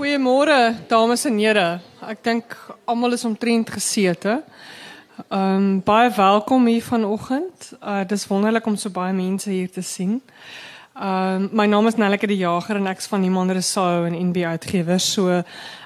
[0.00, 1.64] Goeiemôre dames en here.
[2.08, 2.54] Ek dink
[2.88, 4.38] almal is omtrent gesete.
[5.28, 7.66] Ehm um, baie welkom hier vanoggend.
[7.84, 10.22] Uh dis wonderlik om so baie mense hier te sien.
[10.98, 14.42] Ehm um, my naam is Nelleke die Jager en ek's van Iemand Resou en NB
[14.42, 15.04] Uitgewers.
[15.12, 15.36] So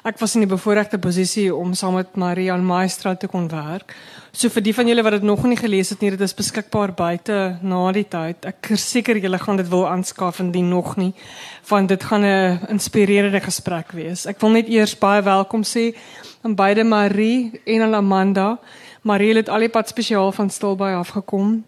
[0.03, 3.93] ek was in die bevoordeelde posisie om saam met Marian Maestra te kon werk.
[4.33, 6.95] So vir die van julle wat dit nog nie gelees het nie, dit is beskikbaar
[6.97, 8.49] buite na die tyd.
[8.49, 11.13] Ek verseker julle gaan dit wil aanskaf indien nog nie,
[11.69, 14.25] want dit gaan 'n inspirerende gesprek wees.
[14.25, 15.95] Ek wil net eers baie welkom sê
[16.43, 18.59] aan beide Marie en aan Amanda.
[19.03, 21.65] Marie het al die pad spesiaal van Stilbaai afgekom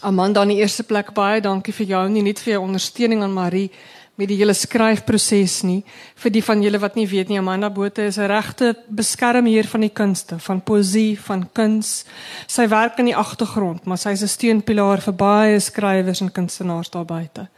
[0.00, 2.02] Amanda in die eerste plek baie dankie vir jou.
[2.08, 3.70] Nie net vir jou ondersteuning aan Marie
[4.18, 5.84] met die hele skryfproses nie
[6.18, 7.38] vir die van julle wat nie weet nie.
[7.38, 12.04] Amanda Botha is 'n regte beskermheer van die kunste van poesie van kuns.
[12.46, 16.90] Sy werk in die agtergrond maar sy is 'n steunpilaar vir baie skrywers en kunstenaars
[16.90, 17.48] daar buite.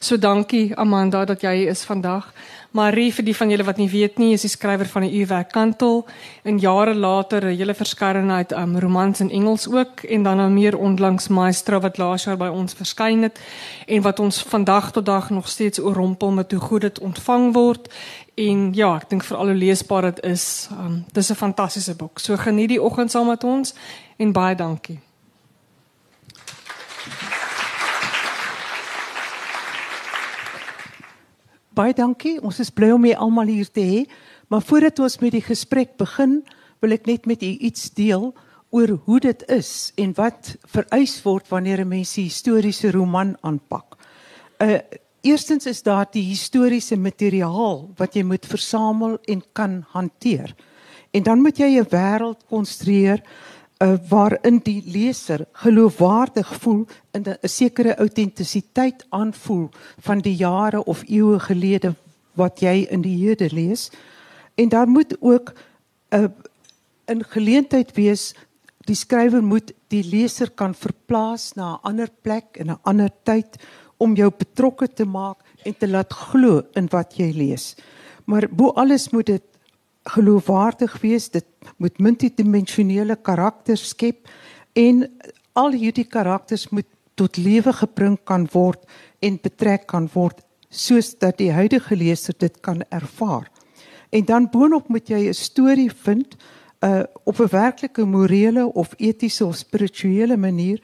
[0.00, 2.32] So dankie Amanda dat jy hier is vandag
[2.76, 5.54] Marie vir die van julle wat nie weet nie, is die skrywer van die Uwerk
[5.54, 6.02] Kantel
[6.44, 10.76] en jare later 'n hele verskeidenheid um romans in Engels ook en dan nou meer
[10.76, 13.40] onlangs Maestro wat laas jaar by ons verskyn het
[13.86, 17.88] en wat ons vandag tot dag nog steeds oorrompel met hoe goed dit ontvang word
[18.34, 20.68] en ja, ek dink vir al hoe leesbaar dit is.
[20.70, 22.18] Um dis 'n fantastiese boek.
[22.18, 23.74] So geniet die oggend saam met ons
[24.16, 25.00] en baie dankie.
[31.76, 32.38] Baie dankie.
[32.40, 34.04] Ons is bly om julle almal hier te hê.
[34.48, 36.38] Maar voordat ons met die gesprek begin,
[36.80, 38.30] wil ek net met u iets deel
[38.72, 43.96] oor hoe dit is en wat vereis word wanneer 'n mens 'n historiese roman aanpak.
[44.58, 44.80] Uh
[45.20, 50.54] eerstens is daar die historiese materiaal wat jy moet versamel en kan hanteer.
[51.12, 53.22] En dan moet jy 'n wêreld konstrueer
[53.82, 61.02] uh, waarin die leser geloofwaardig voel in 'n sekere autentisiteit aanvoel van die jare of
[61.08, 61.94] eeue gelede
[62.34, 63.90] wat jy in die hede lees.
[64.54, 65.52] En daar moet ook
[66.10, 66.28] 'n uh,
[67.06, 68.34] 'n geleentheid wees
[68.86, 73.56] die skrywer moet die leser kan verplaas na 'n ander plek en 'n ander tyd
[73.96, 77.74] om jou betrokke te maak en te laat glo in wat jy lees.
[78.24, 79.42] Maar bo alles moet dit
[80.06, 81.46] geloofwaardig wees, dit
[81.82, 84.28] moet multidimensionele karakters skep
[84.72, 85.06] en
[85.52, 88.82] al hierdie karakters moet tot lewe gebring kan word
[89.24, 93.48] en betrek kan word soos dat die huidige leser dit kan ervaar.
[94.10, 96.36] En dan boonop moet jy 'n storie vind
[96.84, 100.80] uh op 'n werklike morele of etiese of spirituele manier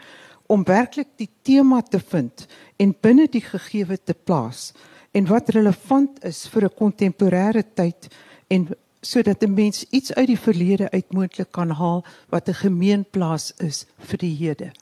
[0.47, 2.47] om werklik die tema te vind
[2.77, 4.73] en binne die gegewe te plaas
[5.13, 8.09] en wat relevant is vir 'n kontemporêre tyd
[8.49, 8.69] en
[9.03, 14.19] sodat 'n mens iets uit die verlede uitmoontlik kan haal wat 'n gemeenplaas is vir
[14.19, 14.73] die hede.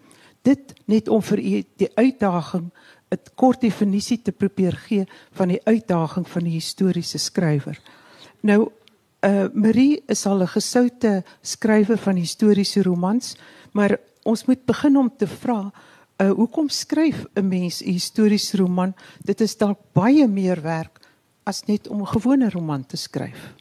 [0.42, 2.70] Dit net om vir u die uitdaging
[3.10, 7.80] 'n kort definisie te probeer gee van die uitdaging van die historiese skrywer.
[8.40, 8.70] Nou
[9.20, 13.36] uh Marie is al 'n gesoute skrywer van historiese romans,
[13.72, 15.72] maar ons moet begin om te vra
[16.16, 18.94] uh hoekom skryf 'n mens 'n historiese roman?
[19.24, 21.00] Dit is dalk baie meer werk
[21.44, 23.59] as net om 'n gewone roman te skryf.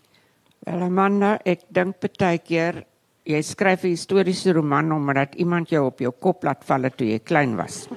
[0.68, 2.81] Wel Amanda, ek dink baie keer
[3.24, 7.20] jy skryf 'n historiese roman omdat iemand jou op jou kop laat val toe jy
[7.20, 7.88] klein was.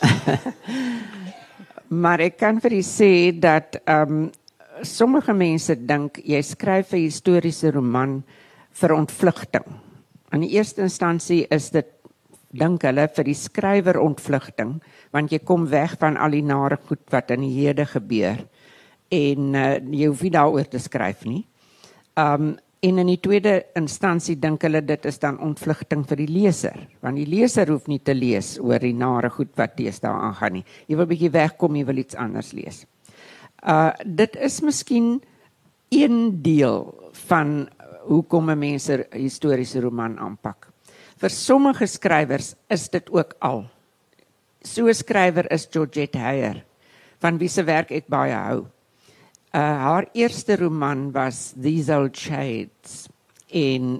[2.02, 4.30] maar ek kan vir u sê dat ehm um,
[4.82, 8.22] sommige mense dink jy skryf 'n historiese roman
[8.72, 9.64] vir ontvlugting.
[10.32, 11.86] In die eerste instansie is dit
[12.52, 14.82] dink hulle vir die skrywer ontvlugting
[15.12, 18.36] want jy kom weg van al die nare goed wat in die hede gebeur
[19.10, 21.44] en uh, jy hoef nie daaroor te skryf nie.
[22.18, 26.78] Um en in die tweede instansie dink hulle dit is dan ontvlugting vir die leser,
[27.04, 30.64] want die leser hoef nie te lees oor die nare goed wat daar aangaan nie.
[30.88, 32.86] Jy wil bietjie wegkom, jy wil iets anders lees.
[33.60, 35.20] Uh dit is miskien
[35.92, 36.88] een deel
[37.28, 37.68] van
[38.08, 40.70] hoekom mense historiese roman aanpak.
[41.20, 43.66] Vir sommige skrywers is dit ook al.
[44.62, 46.64] So 'n skrywer is Georgette Heyer,
[47.20, 48.66] van wie se werk ek baie hou.
[49.50, 53.08] Uh, haar eerste roman was These Old Shades
[53.50, 53.96] en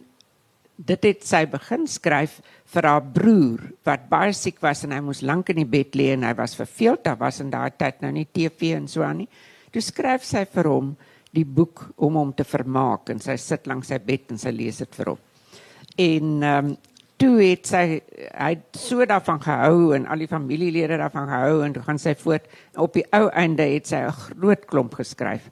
[0.78, 2.36] dit het sy begin skryf
[2.70, 6.12] vir haar broer wat baie siek was en hy moes lank in die bed lê
[6.14, 9.24] en hy was verveeld daar was in daai tyd nou nie TV en so aan
[9.24, 9.28] nie.
[9.74, 10.94] Toe skryf sy vir hom
[11.34, 14.78] die boek om hom te vermaak en sy sit langs sy bed en sy lees
[14.84, 15.20] dit vir hom.
[15.98, 16.76] En ehm um,
[17.20, 21.74] toe het sy hy het so daarvan gehou en al die familielede daarvan gehou en
[21.76, 22.46] toe gaan sy voort
[22.80, 25.50] op die ou einde het sy 'n groot klomp geskryf.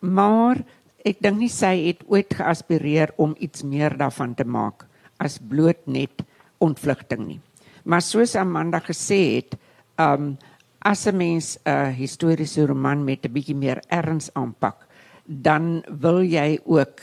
[0.00, 0.60] Maar
[1.04, 4.84] ek dink nie sy het ooit geaspireer om iets meer daarvan te maak
[5.18, 6.22] as bloot net
[6.58, 7.40] ontvlugting nie.
[7.84, 9.56] Maar soos Amanda gesê het,
[9.98, 10.36] um
[10.80, 14.86] as 'n mens 'n historiese roman met 'n bietjie meer erns aanpak,
[15.26, 17.00] dan wil jy ook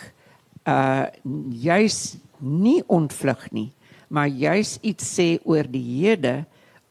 [0.67, 1.05] uh
[1.49, 3.71] juis nie ontvlug nie,
[4.15, 6.45] maar juis iets sê oor die hede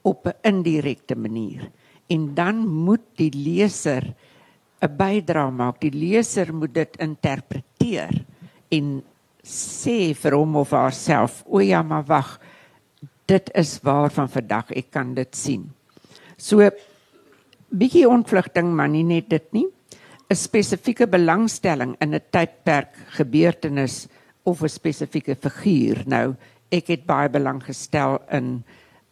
[0.04, 1.70] op 'n indirekte manier.
[2.06, 4.14] En dan moet die leser
[4.82, 5.80] 'n bydrae maak.
[5.80, 8.24] Die leser moet dit interpreteer
[8.68, 9.02] en
[9.42, 12.40] sê vir hom of haarself, "O ja, maar wag.
[13.26, 14.70] Dit is waar van vandag.
[14.70, 15.72] Ek kan dit sien."
[16.36, 16.70] So
[17.70, 19.66] bietjie ontvlugting, maar nie net dit nie.
[20.30, 24.08] 'n Spesifieke belangstelling in 'n tydperk, gebeurtenis
[24.42, 26.02] of 'n spesifieke figuur.
[26.06, 26.34] Nou,
[26.74, 28.64] ek het baie belang gestel in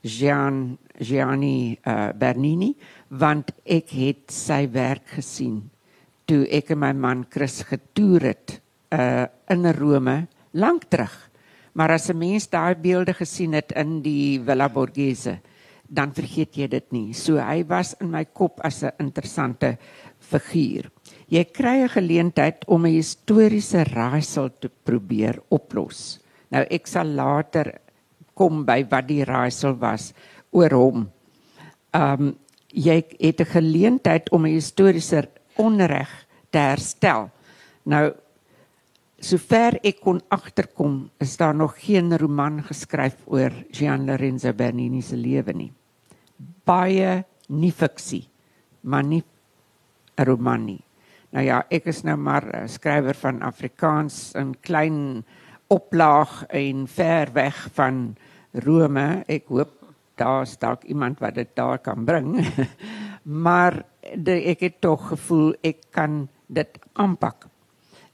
[0.03, 2.73] Jean Gianni uh, Bernini
[3.09, 5.63] want ek het sy werk gesien
[6.27, 8.59] toe ek en my man Chris getoer het
[8.93, 11.13] uh in Rome lank terug.
[11.73, 15.41] Maar as 'n mens daai beelde gesien het in die Villa Borghese,
[15.89, 17.13] dan vergeet jy dit nie.
[17.13, 19.79] So hy was in my kop as 'n interessante
[20.19, 20.91] figuur.
[21.29, 26.22] Jy kry 'n geleentheid om 'n historiese raaisel te probeer oplos.
[26.53, 27.73] Nou ek sal later
[28.37, 30.13] kom by wat die raaisel was
[30.53, 31.07] oor hom.
[31.97, 32.35] Um
[32.73, 36.09] jy het 'n geleentheid om 'n historiese onreg
[36.51, 37.31] te herstel.
[37.85, 38.13] Nou
[39.21, 45.17] sover ek kon agterkom, is daar nog geen roman geskryf oor Gian Lorenzo Bernini se
[45.17, 45.73] lewe nie.
[46.65, 48.29] Baie nie fiksie,
[48.83, 49.23] maar nie
[50.19, 50.85] 'n roman nie.
[51.33, 55.25] Nou ja, ek is nou maar 'n skrywer van Afrikaans in klein
[55.73, 58.03] oplaag en ver weg van
[58.53, 59.23] Rome.
[59.27, 59.79] Ek hoop
[60.21, 62.37] daar's dalk iemand wat dit daar kan bring.
[63.45, 63.81] maar
[64.15, 67.49] de, ek het tog gevoel ek kan dit aanpak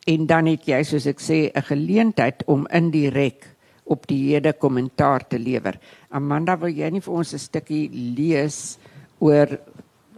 [0.08, 3.44] en dan het jy soos ek sê 'n geleentheid om indirek
[3.84, 5.78] op die hede kommentaar te lewer.
[6.10, 8.78] Amanda, wil jy nie vir ons 'n stukkie lees
[9.18, 9.48] oor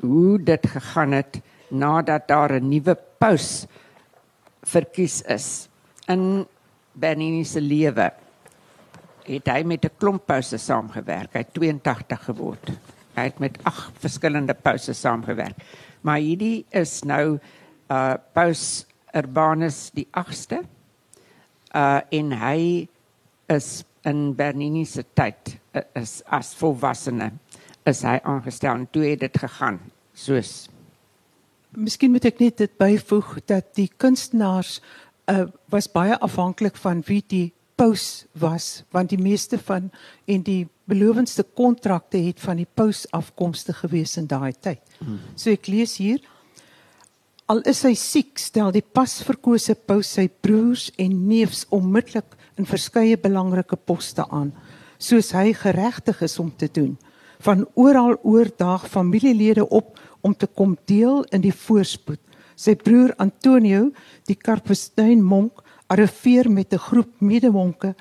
[0.01, 1.41] hoe dit gegaan het
[1.71, 3.67] nadat daar 'n nuwe paus
[4.63, 5.69] verkies is
[6.09, 6.47] in
[6.93, 8.11] Bernini se lewe?
[9.25, 11.33] Het hy met 'n klomp pause saamgewerk.
[11.33, 12.73] Hy het 82 geword.
[13.15, 15.57] Hy het met ag verskillende pause saamgewerk.
[16.01, 17.39] Maar hierdie is nou
[17.91, 20.65] uh paus Urbanus die 8ste.
[21.75, 22.89] Uh en hy
[23.47, 27.31] is in Bernini se tyd uh, is as volwassene
[27.89, 29.81] is hy aangestel en toe het dit gegaan
[30.17, 30.69] soos
[31.71, 34.81] Miskien moet ek net dit byvoeg dat die kunstenaars
[35.31, 39.91] uh was baie afhanklik van wie die paus was want die meeste van
[40.27, 44.83] en die belowendste kontrakte het van die paus afkomstig gewees in daai tyd.
[44.99, 45.21] Hmm.
[45.37, 46.21] So ek lees hier
[47.51, 53.17] Al is hy siek, stel die pasverkose paus sy broers en neefs onmiddellik in verskeie
[53.19, 54.53] belangrike poste aan,
[55.03, 56.93] soos hy geregtig is om te doen.
[57.43, 62.21] Van oral oordaag familielede op om te kom deel in die voorspoed.
[62.61, 63.87] Sy broer Antonio,
[64.29, 67.95] die Karpustein monk, arriveer met 'n groep medemonke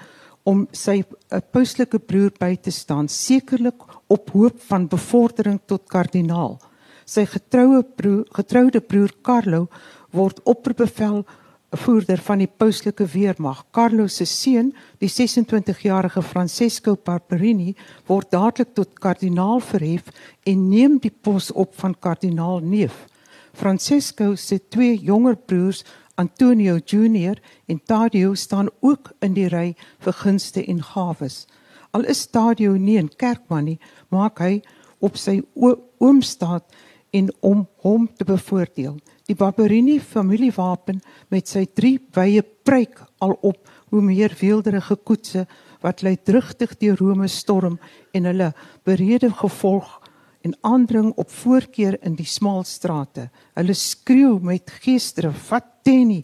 [0.44, 1.04] om sy
[1.52, 6.60] pauslike broer by te staan, sekerlik op hoop van bevordering tot kardinaal.
[7.06, 9.68] Sy getroue broer, getroude broer Carlo
[10.12, 11.26] word opperbevel
[11.72, 13.64] voerder van die pauslike weermag.
[13.72, 17.76] Carlo se seun, die 26-jarige Francesco Barberini,
[18.08, 20.10] word dadelik tot kardinaal verhef
[20.44, 23.08] en neem die pos op van kardinaal neef.
[23.54, 25.84] Francesco se twee jonger broers,
[26.16, 31.46] Antonio Junior en Tadio staan ook in die ry vir gunste en gawes.
[31.92, 34.62] Al is Tadio nie 'n kerkman nie, maak hy
[35.00, 36.66] op sy oomstaat
[37.12, 38.98] en om hom te bevoordeel.
[39.26, 45.48] Die Barberini familiewapen met sy drie wye pruik al op hoe meer weelderige koetse
[45.82, 47.80] wat lei drigtig deur Rome storm
[48.14, 49.99] en hulle berede gevolg
[50.42, 53.30] en aandring op voorkeer in die smal strate.
[53.58, 56.24] Hulle skreeu met geestere, "Vat Tenny,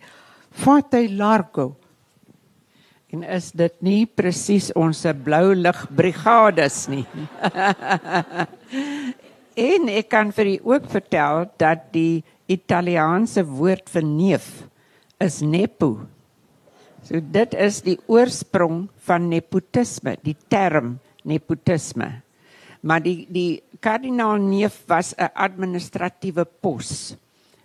[0.51, 1.75] vat hy Largo."
[3.11, 7.05] En is dit nie presies ons blou lig brigades nie?
[9.55, 14.49] En ek kan vir u ook vertel dat die Italiaanse woord vir neef
[15.23, 16.03] is nepo.
[17.07, 22.24] So dit is die oorsprong van nepotisme, die term nepotisme.
[22.85, 27.15] Maar die die kardinaal neef was 'n administratiewe pos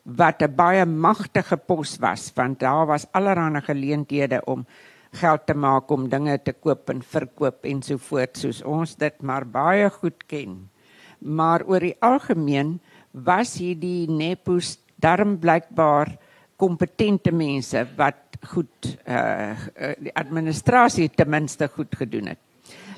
[0.05, 4.67] wat 'n baie magtige pos was want daar was allerlei geleenthede om
[5.13, 9.23] geld te maak om dinge te koop en verkoop en so voort soos ons dit
[9.23, 10.71] maar baie goed ken
[11.19, 12.81] maar oor die algemeen
[13.13, 16.17] was hierdie nepos darm blykbaar
[16.57, 19.57] kompetente mense wat goed uh
[20.01, 22.39] die administrasie ten minste goed gedoen het.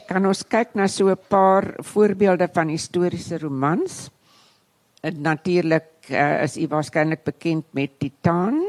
[0.09, 4.11] Kan ons kyk na so 'n paar voorbeelde van historiese romans?
[5.11, 8.61] natuurlik uh, is u waarskynlik bekend met Titan.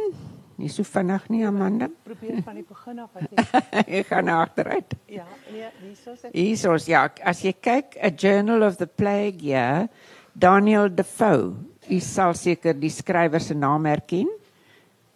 [0.58, 1.90] Nie so vinnig nie Amanda.
[2.10, 4.96] Probeer van die begin af wat Ek gaan agteruit.
[5.06, 6.34] Ja, nee, hierso's ek.
[6.34, 9.90] Hiersoos ja, as jy kyk A Journal of the Plague Year,
[10.34, 11.54] Daniel Defoe,
[11.90, 14.30] u sal seker die skrywer se naam herken.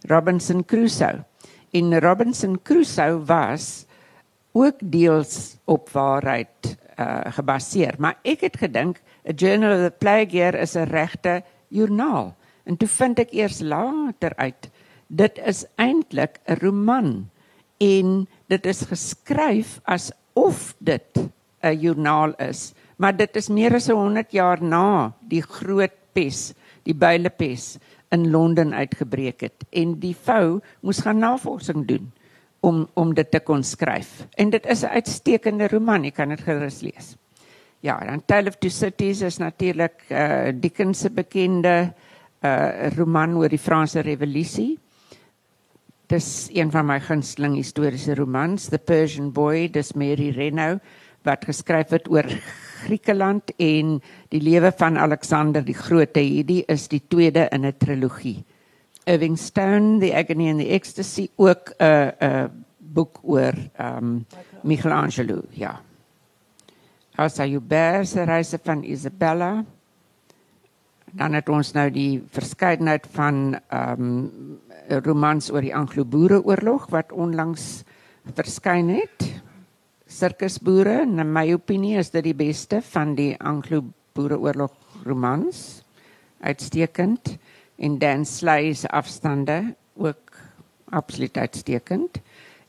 [0.10, 1.24] Robinson Crusoe.
[1.74, 3.87] En Robinson Crusoe was
[4.58, 10.34] ook deels op waarheid uh, gebaseer, maar ek het gedink A Journal of the Plague
[10.34, 12.36] Year is 'n regte joernaal.
[12.66, 14.70] En toe vind ek eers later uit
[15.08, 17.30] dit is eintlik 'n roman.
[17.78, 21.30] En dit is geskryf asof dit
[21.62, 26.96] 'n joernaal is, maar dit is meer as 100 jaar na die groot pes, die
[26.96, 27.78] builepes
[28.10, 29.66] in Londen uitgebreek het.
[29.70, 32.12] En die vrou moes gaan navorsing doen
[32.68, 34.26] om om dit te kon skryf.
[34.36, 37.16] En dit is 'n uitstekende roman, jy kan dit gerus lees.
[37.80, 41.94] Ja, dan Tale of Two Cities is natuurlik uh Dickens se bekende
[42.44, 44.80] uh roman oor die Franse Revolusie.
[46.08, 50.80] Dis een van my gunsteling historiese romans, The Persian Boy, dis Mary Renaud
[51.28, 52.24] wat geskryf het oor
[52.86, 53.98] Griekeland en
[54.30, 56.20] die lewe van Alexander die Grote.
[56.20, 58.46] Hierdie is die tweede in 'n trilogie.
[59.08, 63.98] Irving Stone, The Agony and the Ecstasy, ook 'n uh, 'n uh, boek oor ehm
[63.98, 64.26] um,
[64.64, 65.80] Michelangelo, ja.
[67.16, 69.66] Elsa Joubert se reise van Isabella.
[71.12, 74.60] Dan het ons nou die verskeidenheid van ehm um,
[75.04, 77.84] romans oor die Anglo-Boereoorlog wat onlangs
[78.36, 79.42] verskyn het.
[80.08, 84.72] Sirkusboere, in my opinie is dit die beste van die Anglo-Boereoorlog
[85.04, 85.84] romans.
[86.40, 87.38] Uitstekend
[87.78, 90.34] en Dan Slay se afstande ook
[90.90, 92.22] absoluut uitstekend.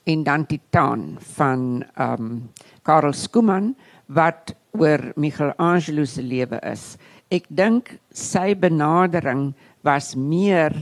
[0.04, 2.50] En dan Titan van ehm um,
[2.82, 6.96] Karel Skuman wat oor Michelangelo se lewe is.
[7.28, 9.52] Ek dink sy benadering
[9.84, 10.72] was meer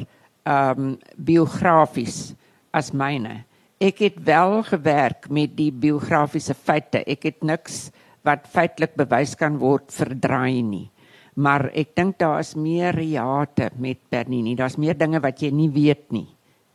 [0.47, 2.35] ehm um, biografies
[2.71, 3.43] as myne.
[3.83, 7.03] Ek het wel gewerk met die biografiese feite.
[7.05, 7.91] Ek het niks
[8.25, 10.87] wat feitelik bewys kan word verdraai nie.
[11.37, 14.55] Maar ek dink daar is meer reate met Bernini.
[14.57, 16.29] Daar's meer dinge wat jy nie weet nie,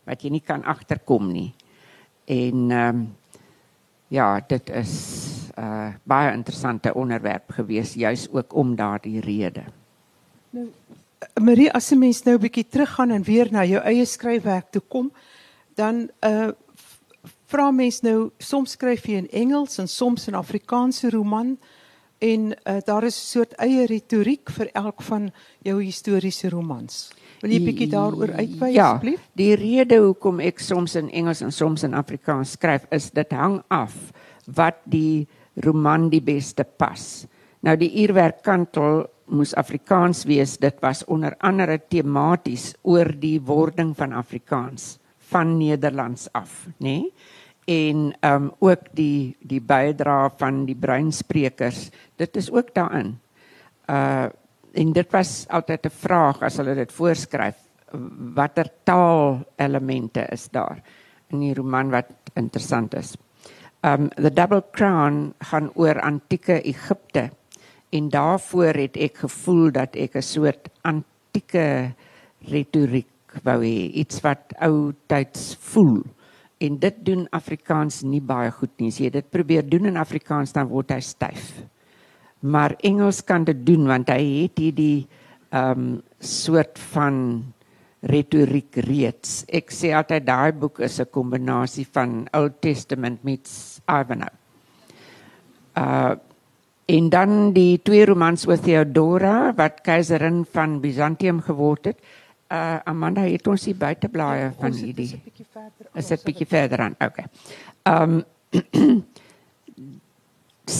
[0.06, 1.50] wat jy nie kan agterkom nie.
[2.30, 3.02] En ehm um,
[4.12, 4.92] ja, dit is
[5.56, 9.64] 'n uh, baie interessante onderwerp gewees juis ook om daardie rede.
[10.50, 10.68] Nou
[11.40, 14.82] Marie, as 'n mens nou 'n bietjie teruggaan en weer na jou eie skryfwerk toe
[14.88, 15.12] kom,
[15.74, 16.50] dan uh
[17.46, 21.58] vra mens nou soms skryf jy in Engels en soms in Afrikaanse roman
[22.22, 25.30] en uh, daar is 'n soort eie retoriek vir elk van
[25.62, 27.10] jou historiese romans.
[27.40, 29.20] Wil jy bietjie daaroor uitwy ja, asseblief?
[29.34, 33.62] Die rede hoekom ek soms in Engels en soms in Afrikaans skryf is dit hang
[33.68, 34.12] af
[34.46, 37.26] wat die roman die beste pas.
[37.60, 40.56] Nou die uurwerk kantel moes Afrikaans wees.
[40.56, 44.98] Dit was onder andere tematies oor die wording van Afrikaans
[45.32, 47.00] van Nederlands af, nê?
[47.00, 47.12] Nee?
[47.64, 51.90] En ehm um, ook die die bydra van die breinsprekers.
[52.16, 53.18] Dit is ook daarin.
[53.86, 54.28] Uh
[54.72, 57.56] en dit was altyd 'n vraag as hulle dit voorskryf
[58.34, 60.80] watter taalelemente is daar
[61.28, 63.16] in die roman wat interessant is.
[63.82, 67.30] Um The Double Crown gaan oor antieke Egipte
[67.90, 71.92] en daarvoor het ek gevoel dat ek 'n soort antieke
[72.48, 73.08] retoriek
[73.42, 76.02] wou hê, iets wat ou tyds voel.
[76.62, 78.90] En dit doen Afrikaans nie baie goed nie.
[78.92, 81.48] As jy dit probeer doen in Afrikaans dan word hy styf.
[82.42, 85.06] Maar Engels kan dit doen want hy het hierdie
[85.52, 85.88] ehm um,
[86.22, 87.16] soort van
[88.06, 89.42] retoriek reeds.
[89.50, 93.50] Ek sê altyd daai boek is 'n kombinasie van Old Testament met
[93.86, 94.36] Ivanhoe.
[95.76, 96.14] Uh
[96.92, 101.98] En dan die twee romans oor Theodora wat keiserin van Byzantium geword het.
[102.52, 105.06] Uh Amanda het ons hier buite blaaie ja, van hierdie.
[105.08, 105.86] Is 'n bietjie verder.
[105.94, 106.96] Is dit bietjie verder aan?
[107.00, 107.26] Okay.
[107.88, 108.24] Um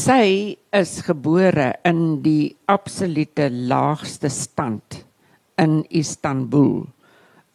[0.05, 5.05] sy is gebore in die absolute laagste stand
[5.57, 6.85] in Istanbul.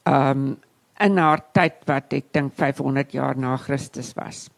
[0.05, 0.57] Um
[0.99, 4.49] in haar tyd wat ek dink 500 jaar na Christus was.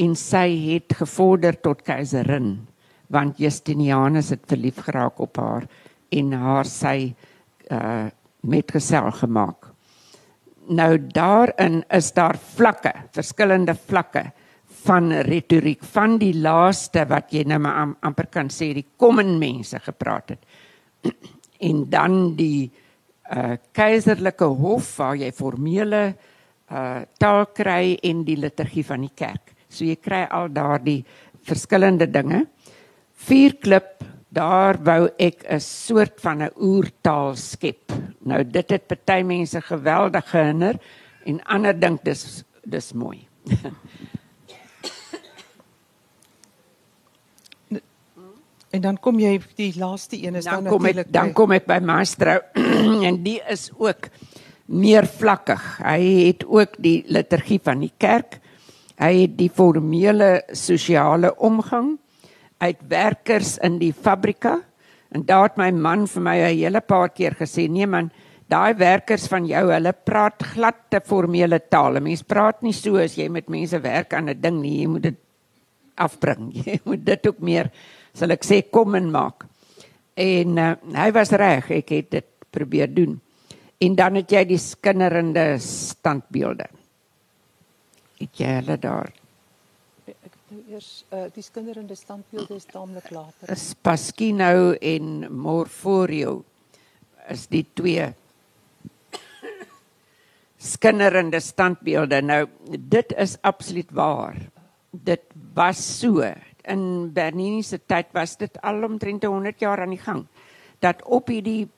[0.00, 2.66] En sy het gevorder tot keiserin
[3.12, 5.68] want Justinianus het verlief geraak op haar
[6.08, 7.12] en haar sy
[7.68, 8.08] uh
[8.42, 9.70] metgesel gemaak.
[10.72, 14.28] Nou daarin is daar vlakke, verskillende vlakke
[14.82, 19.36] van retoriek van die laaste wat jy nou maar am, amper kan sê die common
[19.42, 20.44] mense gepraat het.
[21.62, 22.72] En dan die
[23.30, 26.00] uh keiserlike hof waar jy formele
[26.74, 29.52] uh taal kry en die liturgie van die kerk.
[29.70, 31.04] So jy kry al daardie
[31.46, 32.42] verskillende dinge.
[33.14, 37.92] Vierklip Daar wou ek 'n soort van 'n oertaal skep.
[38.24, 40.78] Nou dit het party mense geweldig gehinder
[41.24, 43.28] en ander dink dis dis mooi.
[48.72, 51.66] En dan kom jy die laaste een is dan, dan natuurlik dan by- kom ek
[51.68, 52.38] by Maestro
[53.08, 54.08] en die is ook
[54.64, 55.60] meer vlakkig.
[55.84, 56.00] Hy
[56.32, 58.38] het ook die liturgie van die kerk.
[58.96, 61.98] Hy het die formele sosiale omgang
[62.62, 64.60] uit werkers in die fabrika
[65.12, 68.10] en daar het my man vir my 'n hele paar keer gesê nee man
[68.52, 71.96] daai werkers van jou hulle praat glad te formele taal.
[71.96, 74.80] 'n Mens praat nie so as jy met mense werk aan 'n ding nie.
[74.82, 75.18] Jy moet dit
[75.96, 76.52] afbring.
[76.66, 77.70] Jy moet dit ook meer
[78.14, 79.46] sal ek sê kom en maak.
[80.16, 83.20] En uh, hy was reg, ek het dit probeer doen.
[83.80, 86.68] En dan het jy die skinderende standbeelde.
[88.20, 89.21] Het jy hulle daar?
[90.72, 93.50] Eers uh, die skinderende standbeelde is taamlik later.
[93.52, 96.38] Is Pasquino en Morforio
[97.28, 98.06] is die twee
[100.56, 102.22] skinderende standbeelde.
[102.24, 104.40] Nou dit is absoluut waar.
[104.92, 106.24] Dit was so
[106.64, 110.24] in Bernini se tyd was dit al omtrent 100 jaar aan die gang
[110.80, 111.68] dat op hierdie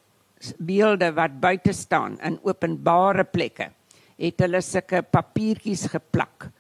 [0.63, 3.73] beelde wat buite staan in openbare plekke
[4.21, 6.51] het hulle sulke papiertjies geplak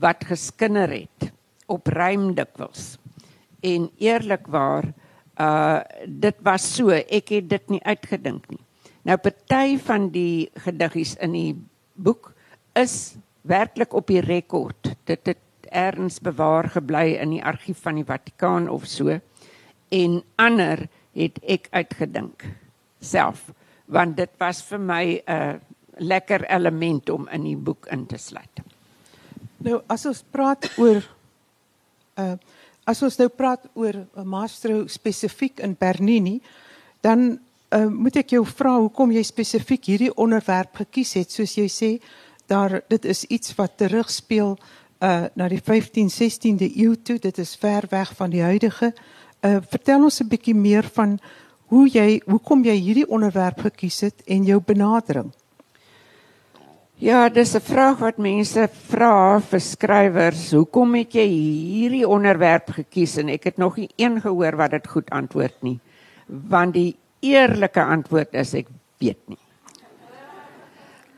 [0.00, 1.28] wat geskinder het
[1.68, 2.96] op rym dikwels.
[3.60, 4.92] En eerlikwaar
[5.38, 8.62] uh dit was so ek het dit nie uitgedink nie.
[9.06, 11.54] Nou party van die gediggies in die
[11.94, 12.32] boek
[12.74, 18.06] is werklik op die rekord dit het erns bewaar gebly in die argief van die
[18.08, 19.20] Vatikaan of so.
[19.88, 22.44] En ander het ek uitgedink
[23.00, 23.50] self
[23.88, 25.54] want dit was vir my 'n uh,
[25.98, 28.60] lekker element om in die boek in te sluit.
[29.64, 31.02] Nou as ons praat oor
[32.18, 32.36] uh
[32.88, 36.38] as ons nou praat oor maestro spesifiek in Bernini,
[37.04, 37.38] dan
[37.70, 41.32] uh moet ek jou vra hoekom jy spesifiek hierdie onderwerp gekies het.
[41.32, 41.90] Soos jy sê,
[42.48, 44.56] daar dit is iets wat terugspeel
[45.04, 47.18] uh na die 15, 16de eeu toe.
[47.18, 48.94] Dit is ver weg van die huidige.
[49.44, 51.18] Uh vertel ons 'n bietjie meer van
[51.68, 55.32] hoe jy hoekom jy hierdie onderwerp gekies het en jou benadering.
[56.98, 60.50] Ja, dis 'n vraag wat mense vra vir skrywers.
[60.50, 63.16] Hoekom het jy hierdie onderwerp gekies?
[63.18, 65.78] En ek het nog nie een gehoor wat dit goed antwoord nie.
[66.26, 68.66] Want die eerlike antwoord is ek
[68.98, 69.38] weet nie.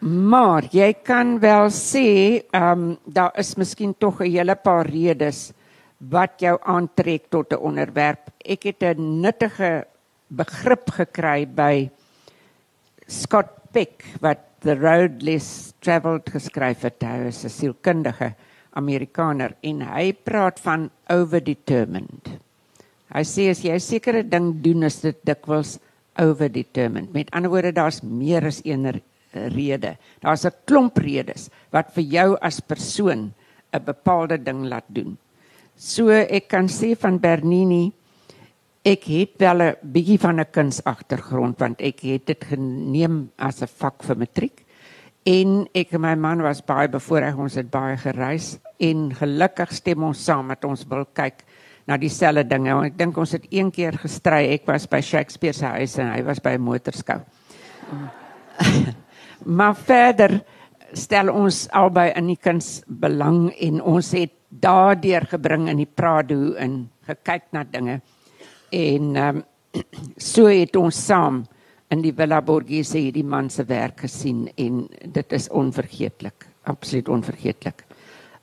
[0.01, 5.53] Maar jy kan wel sê, ehm um, daar is miskien tog 'n hele paar redes
[5.97, 8.29] wat jou aantrek tot 'n onderwerp.
[8.45, 9.87] Ek het 'n nuttige
[10.29, 11.91] begrip gekry by
[13.07, 17.03] Scott Peck wat The Road Less Traveled geskryf het.
[17.03, 18.35] Hy is 'n sielkundige
[18.75, 22.39] Amerikaner en hy praat van overdetermined.
[23.15, 25.79] Hy sê as jy 'n sekere ding doen, is dit dikwels
[26.19, 27.13] overdetermined.
[27.13, 29.03] Met ander woorde, daar's meer as een
[29.33, 29.97] rede.
[30.21, 33.33] Daar's 'n klomp redes wat vir jou as persoon
[33.73, 35.19] 'n bepaalde ding laat doen.
[35.77, 37.93] So ek kan sê van Bernini
[38.81, 43.67] Ek het wel 'n bietjie van 'n kunsagtergrond want ek het dit geneem as 'n
[43.67, 44.65] vak vir matriek.
[45.27, 50.03] En ek en my man was baie bevoorreg, ons het baie gereis en gelukkig stem
[50.03, 51.45] ons saam dat ons wil kyk
[51.87, 52.87] na dieselfde dinge.
[52.87, 54.49] Ek dink ons het een keer gestry.
[54.55, 57.21] Ek was by Shakespeare se huis en hy was by 'n motorskou.
[59.57, 60.41] maar verder
[60.93, 66.55] stel ons albei in die kuns belang en ons het daardeur gebring in die Prado
[66.55, 68.01] en gekyk na dinge.
[68.71, 69.45] En ehm um,
[70.17, 71.45] so het ons saam
[71.95, 74.81] in die Villa Borghese hierdie man se werk gesien en
[75.15, 77.85] dit is onvergeetlik, absoluut onvergeetlik.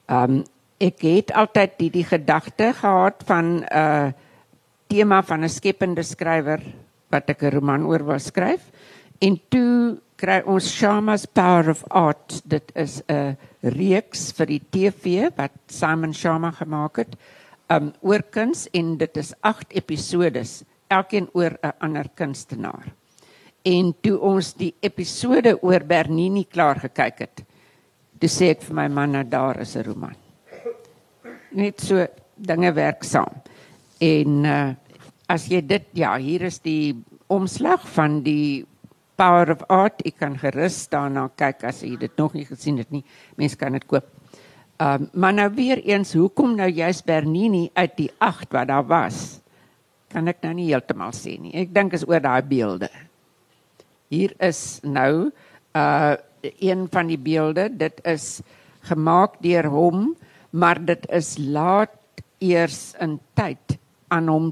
[0.07, 0.43] Ehm um,
[0.77, 4.11] ek het altyd die, die gedagte gehad van 'n uh,
[4.87, 6.61] tema van 'n skepende skrywer
[7.09, 8.61] wat ek 'n roman oor wou skryf.
[9.19, 12.41] En toe kry ons Shama's Power of Art.
[12.45, 17.15] Dit is 'n reeks vir die TV wat Simon Shama gemaak het
[17.69, 22.93] um oor kuns en dit is 8 episodes elkeen oor 'n ander kunstenaar.
[23.65, 27.43] En toe ons die episode oor Bernini klaar gekyk het,
[28.19, 30.15] toe sê ek vir my man nou daar is 'n roman.
[31.51, 33.41] Net so dinge werk saam.
[33.99, 34.75] En uh,
[35.27, 36.95] as jy dit ja, hier is die
[37.27, 38.65] omslag van die
[39.17, 40.01] Power of Art.
[40.05, 43.03] Ek kan gerus daarna kyk as jy dit nog nie gesien het nie.
[43.35, 44.05] Mense kan dit koop.
[44.77, 49.39] Um, maar nou weer eens, hoekom nou juist Bernini uit die 8 wat daar was?
[50.13, 51.55] Kan ek nou nie heeltemal sê nie.
[51.57, 52.91] Ek dink is oor daai beelde.
[54.13, 55.33] Hier is nou
[55.73, 56.15] uh
[56.61, 57.65] een van die beelde.
[57.73, 58.43] Dit is
[58.85, 60.11] gemaak deur hom,
[60.53, 61.97] maar dit is laat
[62.37, 63.79] eers in tyd
[64.13, 64.51] aan hom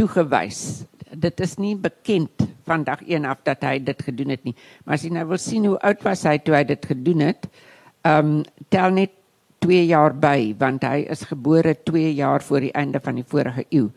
[0.00, 0.86] toegewys.
[1.12, 4.56] Dit is nie bekend van dag 1 af dat hy dit gedoen het nie.
[4.86, 7.44] Maar as jy nou wil sien hoe oud was hy toe hy dit gedoen het,
[7.44, 7.68] ehm
[8.04, 9.16] um, tel net
[9.60, 13.66] 2 jaar by want hy is gebore 2 jaar voor die einde van die vorige
[13.68, 13.90] eeu.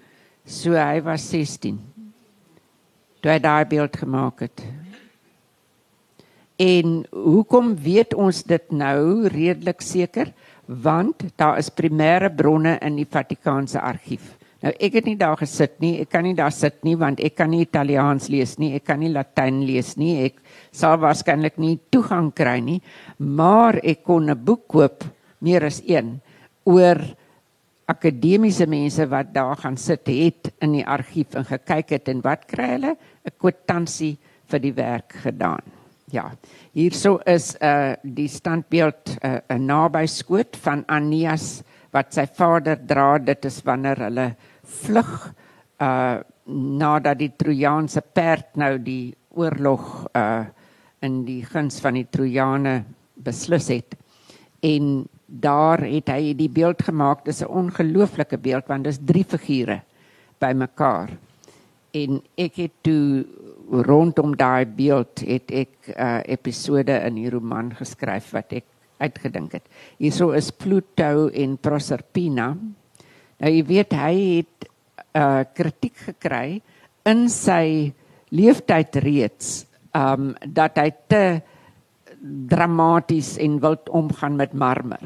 [0.45, 1.79] So hy was 16.
[3.23, 4.63] Toe hy daai beeld gemaak het.
[6.59, 10.33] En hoekom weet ons dit nou redelik seker?
[10.65, 14.35] Want daar is primêre bronne in die Vatikaanse argief.
[14.63, 15.97] Nou ek het nie daar gesit nie.
[15.99, 18.71] Ek kan nie daar sit nie want ek kan nie Italiaans lees nie.
[18.77, 20.29] Ek kan nie Latyn lees nie.
[20.29, 20.39] Ek
[20.71, 22.79] sal waarskynlik nie toegang kry nie.
[23.19, 25.03] Maar ek kon 'n boek koop,
[25.41, 26.21] meer as een,
[26.63, 26.97] oor
[27.91, 32.47] akademiese mense wat daar gaan sit het in die argief en gekyk het en wat
[32.47, 32.95] kry hulle?
[32.95, 35.63] 'n Kwitansie vir die werk gedaan.
[36.11, 36.31] Ja.
[36.73, 42.77] Hierso is 'n uh, die standbeeld 'n uh, naby skoot van Anias wat sy vader
[42.77, 43.17] dra.
[43.17, 45.33] Dit is wanneer hulle vlug
[45.81, 50.43] uh nadat die Trojaanse perd nou die oorlog uh
[51.03, 52.83] in die guns van die Trojane
[53.23, 53.95] beslis het.
[54.63, 57.25] En daar het hy die beeld gemaak.
[57.25, 59.81] Dis 'n ongelooflike beeld want dis drie figure
[60.39, 61.09] bymekaar.
[61.91, 63.25] En ek het toe
[63.71, 68.65] rondom daai beeld het ek uh episode in die roman geskryf wat ek
[68.97, 69.65] uitgedink het.
[69.97, 72.57] Hierso is Pluto en Proserpina.
[73.43, 74.69] Nou jy weet hy het
[75.19, 76.61] uh kritiek gekry
[77.05, 77.91] in sy
[78.31, 81.23] leeftyd reeds um dat hy te
[82.23, 85.03] dramaties en wild omgaan met marmer.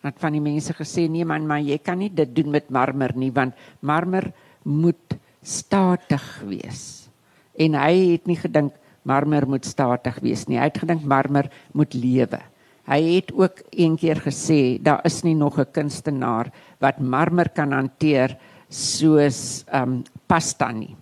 [0.00, 3.12] Wat van die mense gesê nee man, maar jy kan nie dit doen met marmer
[3.20, 3.52] nie want
[3.84, 4.30] marmer
[4.64, 7.10] moet statig wees.
[7.52, 8.72] En hy het nie gedink
[9.04, 10.56] marmer moet statig wees nie.
[10.56, 12.40] Hy het gedink marmer moet lewe.
[12.84, 17.72] Hy het ook een keer gesê daar is nie nog 'n kunstenaar wat marmer kan
[17.72, 18.36] hanteer
[18.68, 20.96] soos ehm um, pasta nie.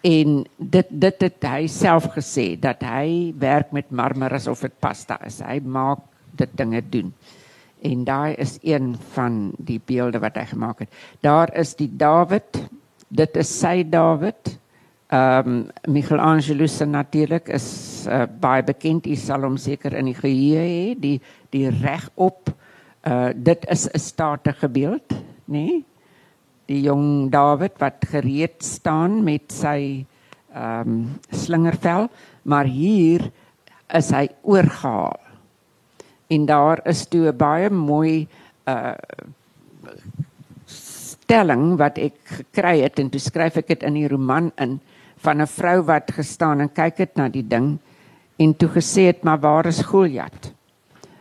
[0.00, 5.18] En dit dit het hy self gesê dat hy werk met marmer asof dit pasta
[5.26, 5.40] is.
[5.40, 5.98] Hy maak
[6.32, 7.12] dit dinge doen.
[7.82, 10.88] En daai is een van die beelde wat hy gemaak het.
[11.20, 12.68] Daar is die Dawid.
[13.08, 14.56] Dit is sy Dawid.
[15.10, 19.08] Ehm um, Michelangelo se natuurlik is uh, baie bekend.
[19.10, 21.16] U sal hom seker in die geheue hê, die
[21.50, 22.52] die regop.
[23.02, 25.64] Uh dit is 'n statige beeld, nê?
[25.66, 25.84] Nee?
[26.66, 30.06] Die jong Dawid wat gereed staan met sy
[30.54, 32.06] ehm um, slingervel,
[32.42, 33.32] maar hier
[33.88, 35.18] is hy oorgehaal.
[36.30, 38.28] En daar is toe 'n baie mooi
[38.66, 38.94] uh
[40.66, 44.80] stelling wat ek gekry het en toe skryf ek dit in die roman in
[45.20, 47.78] van 'n vrou wat gestaan en kyk het na die ding
[48.36, 50.52] en toe gesê het maar waar is Goliat?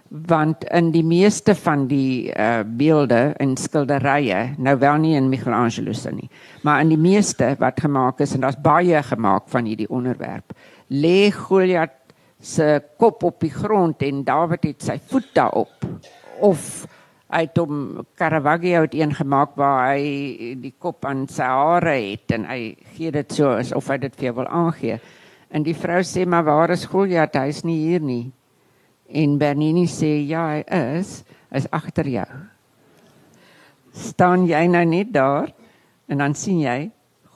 [0.09, 5.93] Want in die meeste van die uh beelde en skilderye, nou wel nie in Michelangelo
[5.93, 6.29] se nie,
[6.63, 10.53] maar in die meeste wat gemaak is en daar's baie gemaak van hierdie onderwerp,
[10.87, 11.93] lê Goliat
[12.41, 15.85] se kop op die grond en Dawid het sy voet daarop
[16.39, 16.87] of
[17.29, 22.33] hy het hom Caravaggio het een gemaak waar hy die kop aan sy hare het
[22.33, 24.97] en hy gee dit so asof hy dit vir jou wil aangee.
[25.53, 27.37] En die vrou sê maar waar is Goliat?
[27.37, 28.31] Hy is nie hier nie.
[29.09, 30.63] En Bernini sê ja, hy
[30.97, 31.19] is,
[31.53, 32.27] is agter jou.
[33.93, 35.49] Staan jy nou net daar
[36.09, 36.79] en dan sien jy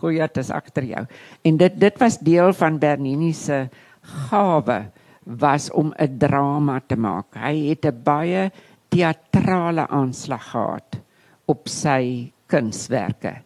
[0.01, 1.05] Goliat is agter jou.
[1.45, 3.67] En dit dit was deel van Bernini se
[4.29, 4.81] gawe
[5.23, 7.35] was om 'n drama te maak.
[7.35, 8.51] Hy het 'n baie
[8.93, 10.99] teatrale aanslag gehad
[11.49, 13.39] op sy kunswerke.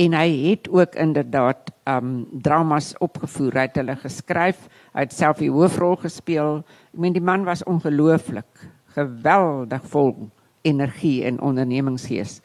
[0.00, 4.64] En hy het ook inderdaad um dramas opgevoer, hy het hulle geskryf,
[4.96, 6.62] hy het self die hoofrol gespeel.
[6.90, 8.64] Ek meen die man was ongelooflik,
[8.96, 10.14] geweldig vol
[10.64, 12.40] energie en ondernemingsgees.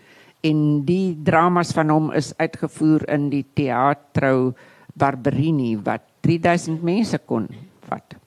[0.46, 4.54] En die dramas van hom is uitgevoer in die Teatro
[5.00, 7.48] Barberini wat 3000 mense kon
[7.88, 8.19] vat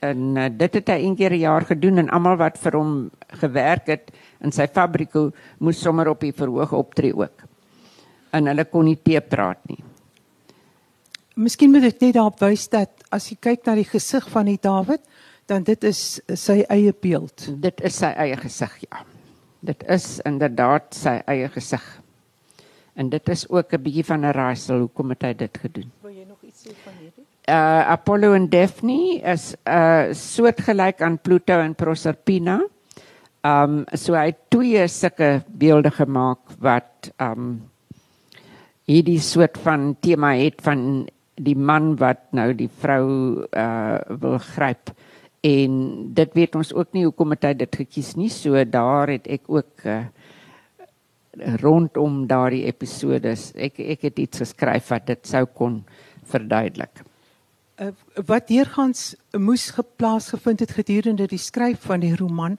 [0.00, 3.10] en uh, dit het hy een keer 'n jaar gedoen en almal wat vir hom
[3.40, 5.14] gewerk het in sy fabriek
[5.58, 7.42] moes sommer op die verhoog optree ook.
[8.32, 9.82] En hulle kon nie te praat nie.
[11.34, 14.58] Miskien moet ek net daarop wys dat as jy kyk na die gesig van die
[14.60, 15.00] Dawid,
[15.46, 17.46] dan dit is sy eie beeld.
[17.62, 19.04] Dit is sy eie gesig, ja.
[19.60, 21.84] Dit is inderdaad sy eie gesig.
[22.98, 25.90] En dit is ook 'n bietjie van 'n raaisel hoekom het hy dit gedoen.
[26.02, 27.07] Wil jy nog iets sê van hierdie?
[27.48, 32.60] Uh, Apollo en Daphne is uh, soortgelyk aan Pluto en Proserpina.
[33.46, 37.52] Um so hy het twee sulke beelde gemaak wat um
[38.88, 41.06] hierdie soort van tema het van
[41.38, 44.90] die man wat nou die vrou uh wil gryp
[45.46, 45.72] en
[46.18, 49.46] dit weet ons ook nie hoekom het hy dit gekies nie so daar het ek
[49.46, 50.00] ook uh,
[51.62, 53.52] rondom daardie episodes.
[53.54, 55.84] Ek ek het iets geskryf wat dit sou kon
[56.26, 57.07] verduidelik.
[57.78, 57.92] Uh,
[58.26, 62.56] wat deurgangs moes geplaas gevind het gedurende die skryf van die roman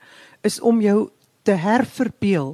[0.48, 1.10] is om jou
[1.44, 2.54] te herverbeel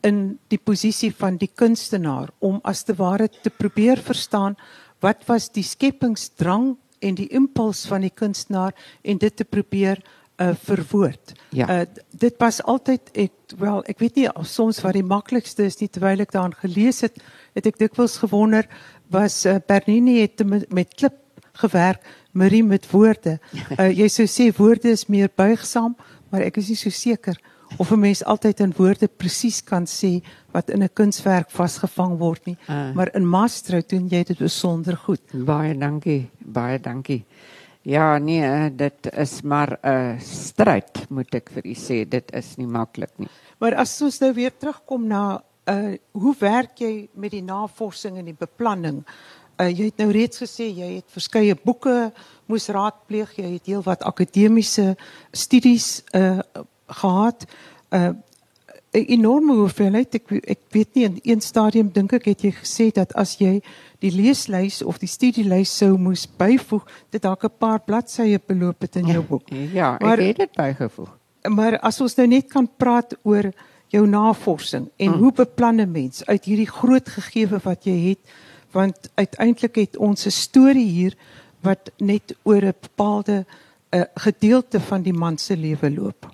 [0.00, 4.56] in die posisie van die kunstenaar om as te ware te probeer verstaan
[5.04, 8.72] wat was die skepingsdrang en die impuls van die kunstenaar
[9.04, 10.00] en dit te probeer
[10.36, 11.32] uh verwoord.
[11.56, 11.68] Ja.
[11.68, 15.80] Uh dit was altyd ek wel ek weet nie of soms wat die maklikste is
[15.80, 17.16] nie terwyl ek daaraan gelees het,
[17.56, 18.68] het ek dikwels gewonder
[19.12, 21.25] was uh, Bernini het met, met klip
[21.62, 23.38] gewerk, Marie met woorde.
[23.78, 25.96] Uh jy sou sê woorde is meer buigsaam,
[26.30, 27.36] maar ek is nie so seker
[27.76, 32.46] of 'n mens altyd in woorde presies kan sê wat in 'n kunswerk vasgevang word
[32.46, 32.58] nie.
[32.68, 32.94] Ah.
[32.94, 35.22] Maar in Mastro doen jy dit besonder goed.
[35.32, 37.24] Baie dankie, baie dankie.
[37.82, 42.08] Ja, nee, dit is maar 'n stryd, moet ek vir u sê.
[42.08, 43.28] Dit is nie maklik nie.
[43.58, 48.24] Maar as ons nou weer terugkom na uh hoe werk jy met die navorsing en
[48.24, 49.04] die beplanning?
[49.56, 52.12] Uh jy het nou reeds gesê jy het verskeie boeke
[52.46, 54.96] moes raadpleeg, jy het heelwat akademiese
[55.32, 56.40] studies uh
[56.86, 57.46] gehad.
[57.90, 58.14] Uh
[58.96, 60.14] 'n enorme hoeveelheid.
[60.14, 63.60] Ek ek weet nie in een stadium dink ek het jy gesê dat as jy
[64.00, 68.96] die leeslys of die studielys sou moes byvoeg, dit dalk 'n paar bladsye beloop het
[68.96, 69.48] in jou boek.
[69.72, 71.10] Ja, Maar- ek het dit bygevoeg.
[71.48, 73.52] Maar as ons nou net kan praat oor
[73.88, 75.18] jou navorsing en mm.
[75.18, 78.18] hoe beplan 'n mens uit hierdie groot gegewe wat jy het,
[78.76, 81.14] want uiteindelik het ons 'n storie hier
[81.64, 83.44] wat net oor 'n bepaalde
[83.90, 86.28] uh, gedeelte van die man se lewe loop.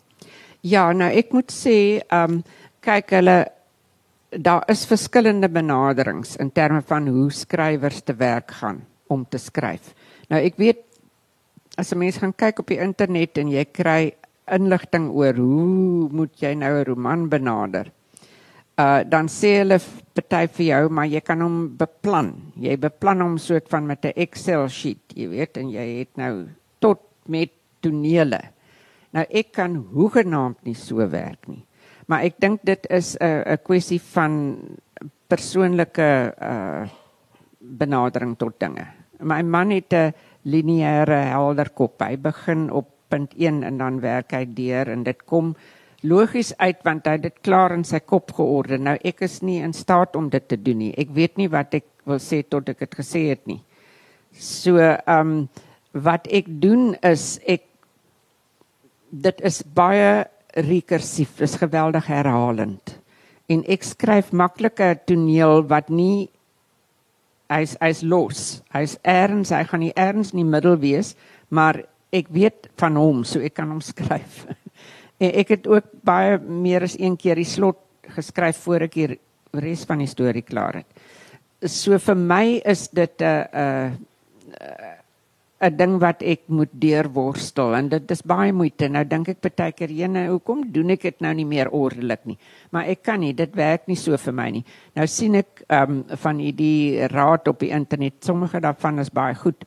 [0.60, 2.42] Ja, nou ek moet sê, ehm um,
[2.82, 3.46] kyk hulle
[4.32, 9.92] daar is verskillende benaderings in terme van hoe skrywers te werk gaan om te skryf.
[10.28, 10.80] Nou ek weet
[11.76, 14.14] as 'n mens gaan kyk op die internet en jy kry
[14.46, 17.92] inligting oor hoe moet jy nou 'n roman benader.
[18.80, 19.76] Uh dan sê hulle
[20.16, 22.32] party vir jou, maar jy kan hom beplan.
[22.56, 26.48] Jy beplan hom soort van met 'n Excel sheet, jy weet, en jy het nou
[26.80, 28.40] tot met tonele.
[29.12, 31.64] Nou ek kan hoegenaamd nie so werk nie.
[32.06, 34.58] Maar ek dink dit is 'n 'n kwessie van
[35.28, 36.88] persoonlike uh
[37.62, 38.86] benadering tot dinge.
[39.20, 40.12] My man het 'n
[40.44, 42.02] lineêre helder kop.
[42.02, 45.54] Hy begin op punt 1 en dan werk hy deur en dit kom
[46.02, 48.78] logies uit want hy het dit klaar in sy kop georde.
[48.78, 50.94] Nou ek is nie in staat om dit te doen nie.
[50.98, 53.60] Ek weet nie wat ek wil sê tot ek dit gesê het nie.
[54.32, 55.36] So ehm um,
[55.92, 57.66] wat ek doen is ek
[59.12, 60.24] dit is baie
[60.56, 62.94] rekursief, dis geweldig herhalend.
[63.52, 66.30] En ek skryf maklike toneel wat nie
[67.52, 68.62] hy's hy's los.
[68.72, 71.12] Hy's erns, hy gaan nie erns in die middel wees,
[71.52, 74.46] maar ek weet van hom, so ek kan hom skryf.
[75.22, 77.78] En ek het ook baie meer as een keer die slot
[78.16, 79.08] geskryf voor ek die
[79.62, 80.88] res van die storie klaar het.
[81.68, 83.98] So vir my is dit 'n 'n
[85.62, 88.88] 'n ding wat ek moet deurworstel en dit is baie moeite.
[88.88, 92.38] Nou dink ek baie keer, "Jene, hoekom doen ek dit nou nie meer ordelik nie?"
[92.72, 94.64] Maar ek kan nie, dit werk nie so vir my nie.
[94.96, 99.34] Nou sien ek ehm um, van hierdie raad op die internet, sommige daarvan is baie
[99.34, 99.64] goed.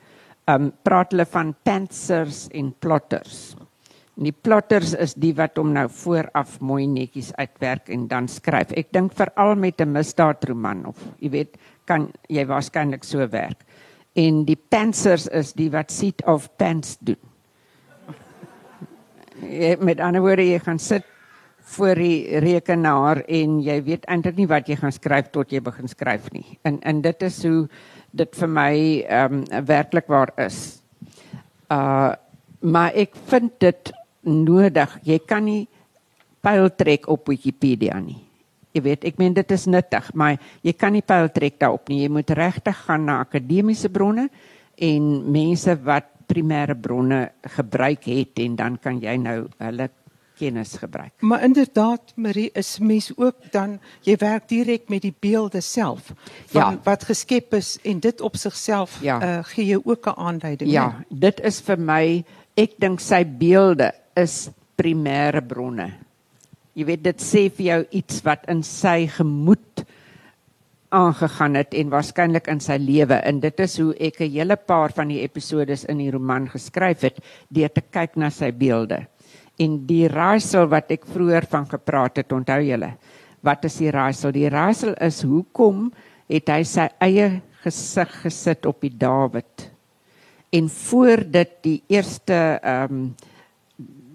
[0.47, 3.55] Ehm um, praat hulle van pantsers en plotters.
[4.15, 8.71] Die plotters is die wat hom nou vooraf mooi netjies uitwerk en dan skryf.
[8.71, 13.65] Ek dink veral met 'n misdaadroman of jy weet, kan jy waarskynlik so werk.
[14.15, 17.19] En die pantsers is die wat seat of pants doen.
[19.41, 21.04] Jy, met ander woorde jy gaan sit
[21.75, 25.88] voor die rekenaar en jy weet eintlik nie wat jy gaan skryf tot jy begin
[25.88, 26.58] skryf nie.
[26.63, 27.67] En en dit is hoe
[28.13, 30.82] dit vir my ehm um, werklik waar is.
[31.69, 32.13] Uh
[32.65, 33.91] maar ek vind dit
[34.25, 34.99] nodig.
[35.03, 35.67] Jy kan nie
[36.41, 38.21] pyl trek op Wikipedia nie.
[38.75, 42.01] Jy weet, ek meen dit is nuttig, maar jy kan nie pyl trek daarop nie.
[42.03, 44.29] Jy moet regtig gaan na akademiese bronne
[44.77, 49.89] en mense wat primêre bronne gebruik het en dan kan jy nou hulle
[50.35, 51.13] kennis gebruik.
[51.21, 56.11] Maar inderdaad, Marie, is mens ook dan jy werk direk met die beelde self
[56.51, 56.79] van Ja.
[56.83, 59.21] wat geskep is en dit op sigself Ja.
[59.21, 60.71] uh, gee jou ook 'n aanduiding.
[60.71, 62.23] Ja, dit is vir my,
[62.57, 64.49] ek dink sy beelde is
[64.80, 65.91] primêre bronne.
[66.75, 69.86] Jy weet dit sê vir jou iets wat in sy gemoed
[70.95, 74.91] aangegaan het en waarskynlik in sy lewe en dit is hoe ek 'n hele paar
[74.95, 79.08] van die episodes in die roman geskryf het deur te kyk na sy beelde.
[79.60, 82.93] En die raaisel wat ek vroeër van gepraat het, onthou julle?
[83.41, 84.32] Wat is die raaisel?
[84.32, 85.91] Die raaisel is hoekom
[86.28, 89.71] het hy sy eie gesig gesit op die Dawid?
[90.51, 93.15] En voor dit die eerste ehm um,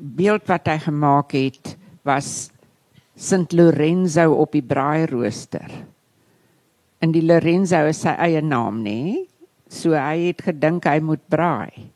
[0.00, 2.50] beeld wat hy gemaak het was
[3.20, 5.68] Sint Lorenzo op die braairooster.
[7.00, 9.26] En die Lorenzo is sy eie naam, nê?
[9.70, 11.90] So hy het gedink hy moet braai.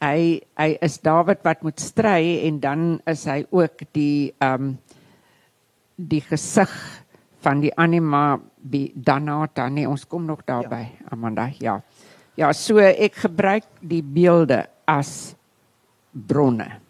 [0.00, 0.20] Hy
[0.60, 4.78] hy is Dawid wat moet stry en dan is hy ook die ehm um,
[6.00, 6.70] die gesig
[7.44, 8.38] van die anima
[8.94, 9.68] danata.
[9.68, 11.08] Nee, ons kom nog daarby, ja.
[11.12, 11.48] Amanda.
[11.60, 11.80] Ja.
[12.36, 15.34] Ja, so ek gebruik die beelde as
[16.12, 16.80] bronne.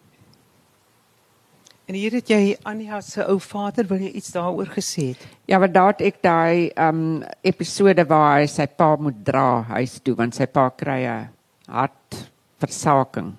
[1.91, 5.23] En hier het jy Anja se ou vader wil jy iets daaroor gesê het?
[5.51, 7.01] Ja, want daar het ek daai um
[7.43, 11.27] episode waar hy sy pa moet dra huis toe want sy pa kry 'n
[11.67, 13.33] hartversaking.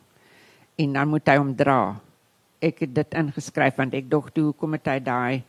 [0.77, 1.97] En dan moet hy hom dra.
[2.61, 5.43] Ek het dit ingeskryf want ek dog toe hoekom het hy daai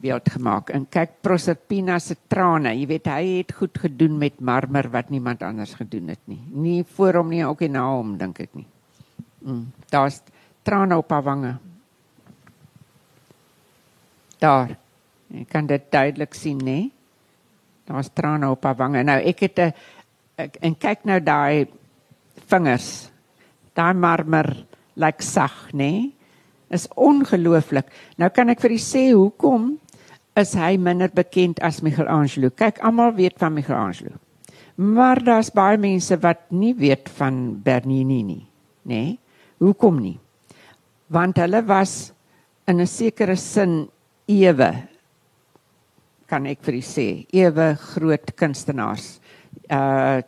[0.00, 0.70] beeld gemaak.
[0.72, 5.42] En kyk Proserpina se trane, jy weet hy het goed gedoen met marmer wat niemand
[5.42, 6.40] anders gedoen het nie.
[6.48, 8.66] Nie voor hom nie, ook nie na hom dink ek nie.
[9.44, 10.22] Mm, Daar's
[10.64, 11.65] trane op haar wange.
[14.38, 14.76] Daar.
[15.32, 16.90] Jy kan dit duidelik sien, nê?
[17.86, 19.02] Daar's trane op haar wange.
[19.02, 19.72] Nou ek het 'n
[20.36, 21.66] en kyk nou daai
[22.46, 23.10] vingers.
[23.74, 26.12] Daai marmer lyk sag, nê?
[26.70, 27.86] Is ongelooflik.
[28.16, 29.78] Nou kan ek vir u sê hoekom
[30.36, 32.50] is hy minder bekend as Michelangelo.
[32.50, 34.18] Kyk, almal weet van Michelangelo.
[34.76, 38.44] Maar daar's baie mense wat nie weet van Bernini nie,
[38.84, 38.92] nê?
[38.92, 39.18] Nee?
[39.58, 40.18] Hoekom nie?
[41.08, 42.12] Want hulle was
[42.68, 43.88] in 'n sekere sin
[44.26, 44.70] ewe
[46.26, 49.18] kan ek vir u sê, ewe groot kunstenaars.
[49.70, 50.22] Uh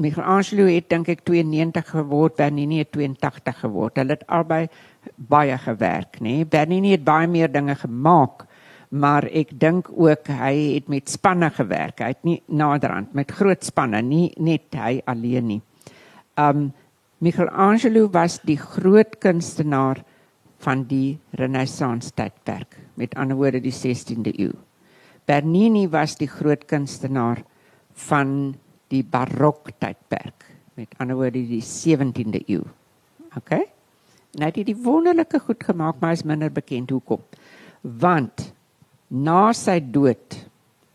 [0.00, 3.98] Michelangelo het dink ek 92 geword, Bernini het 82 geword.
[4.00, 4.62] Hulle het albei
[5.16, 6.38] baie gewerk, nê?
[6.38, 6.46] Nee?
[6.48, 8.46] Bernini het baie meer dinge gemaak,
[8.88, 12.00] maar ek dink ook hy het met spanne gewerk.
[12.00, 15.60] Hy het nie naderhand met groot spanne, nie net hy alleen nie.
[16.40, 16.70] Um
[17.22, 20.00] Michelangelo was die groot kunstenaar
[20.64, 24.52] van die Renaissance tydperk, met ander woorde die 16de eeu.
[25.28, 27.42] Bernini was die groot kunstenaar
[28.08, 28.54] van
[28.92, 32.64] die barok tydperk, met ander woorde die 17de eeu.
[33.36, 33.54] OK?
[34.32, 37.20] Nou het hy die wonderlike goed gemaak, maar is minder bekend hoekom.
[37.82, 38.50] Want
[39.12, 40.38] na sy dood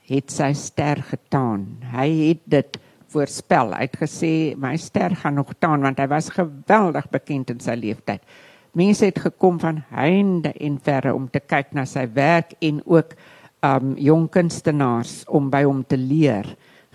[0.07, 1.65] het sy ster getaan.
[1.93, 2.79] Hy het dit
[3.13, 3.73] voorspel.
[3.75, 7.75] Hy het gesê my ster gaan nog taan want hy was geweldig bekend in sy
[7.77, 8.23] lewenstyd.
[8.77, 13.15] Mense het gekom van heinde en verre om te kyk na sy werk en ook
[13.65, 16.45] um jong kunstenaars om by hom te leer.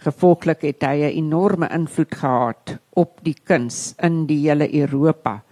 [0.05, 5.43] Gevolglik het hy 'n enorme invloed gehad op die kuns in die hele Europa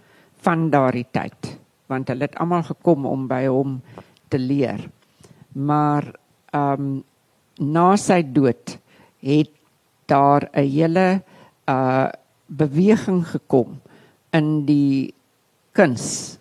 [0.41, 3.81] van daardie tyd want hulle het almal gekom om by hom
[4.29, 4.89] te leer.
[5.51, 6.15] Maar
[6.53, 7.03] um
[7.59, 8.79] na sy dood
[9.19, 9.51] het
[10.07, 11.21] daar 'n hele
[11.67, 12.07] uh
[12.47, 13.79] beweging gekom
[14.31, 15.13] in die
[15.77, 16.37] kuns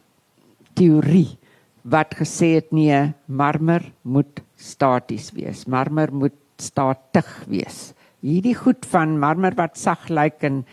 [0.79, 1.38] teorie
[1.83, 9.19] wat gesê het nee marmer moet staties wees marmer moet statig wees hierdie goed van
[9.19, 10.64] marmer wat sag lyk en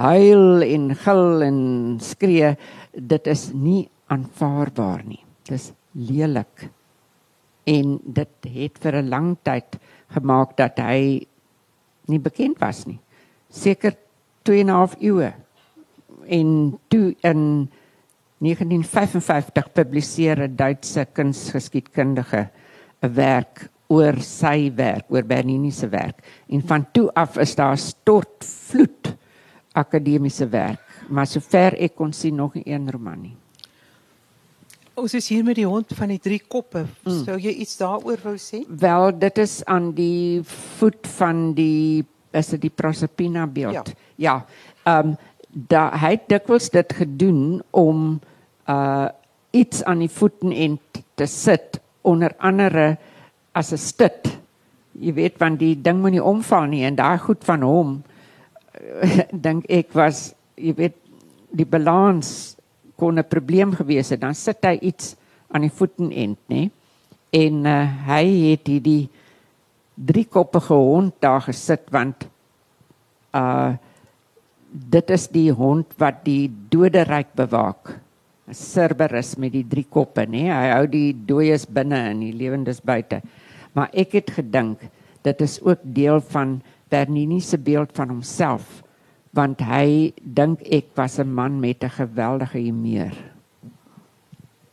[0.00, 1.60] huil en gil en
[2.02, 2.56] skree
[2.92, 6.68] dit is nie aanvaarbaar nie dis lelik
[7.66, 9.78] en dit het vir 'n lang tyd
[10.14, 11.26] gemaak dat hy
[12.10, 12.98] nie bekend was nie.
[13.50, 13.96] Seker
[14.42, 15.32] 2 en 'n half eeue.
[16.28, 17.70] En toe in
[18.38, 22.48] 1955 publiseer 'n Duitse kunsgeskiedkundige
[23.02, 26.22] 'n werk oor sy werk, oor Bernini se werk.
[26.48, 29.14] En van toe af is daar stortvloed
[29.72, 33.36] akademiese werk, maar sover ek kon sien nog nie een roman nie.
[34.96, 36.86] Ons is hier met die hond van die drie koppe.
[37.04, 37.24] Mm.
[37.24, 38.62] Sou jy iets daaroor wou sê?
[38.68, 40.40] Wel, dit is aan die
[40.78, 42.04] voet van die
[42.36, 43.92] is dit die Proserpina beeld.
[43.92, 43.96] Ja.
[44.16, 44.36] Ja.
[44.84, 45.16] Ehm um,
[45.56, 48.20] daar hy dikwels dit gedoen om
[48.68, 49.08] uh
[49.56, 50.74] iets aan die voeten en
[51.16, 52.98] te sit onder andere
[53.52, 54.38] as 'n stit.
[54.92, 58.02] Jy weet want die ding moet nie omval nie en daai goed van hom
[59.46, 60.96] dink ek was jy weet
[61.50, 62.56] die balans
[62.96, 65.16] kon 'n probleem gewees het, dan sit hy iets
[65.48, 66.70] aan die voetenend, nê?
[67.30, 69.08] En uh, hy het hierdie
[69.94, 72.28] driekoppige hond daar gesit want
[73.32, 73.76] uh
[74.76, 77.96] dit is die hond wat die doderyk bewaak.
[78.52, 80.46] Cerberus met die drie koppe, nê?
[80.52, 83.22] Hy hou die dooies binne en die lewendes buite.
[83.74, 84.84] Maar ek het gedink
[85.26, 86.60] dit is ook deel van
[86.92, 88.82] Bernini se beeld van homself
[89.36, 93.12] want hy dink ek was 'n man met 'n geweldige humeur.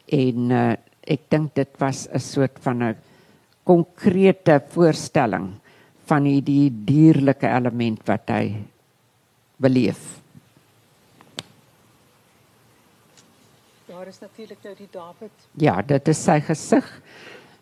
[0.08, 2.96] En uh, ek dink dit was 'n soort van 'n
[3.64, 5.60] konkrete voorstelling
[6.06, 8.56] van hierdie dierlike element wat hy
[9.64, 10.14] beleef.
[14.04, 15.44] daar is natuurlik nou die Dawid.
[15.62, 16.88] Ja, dit is sy gesig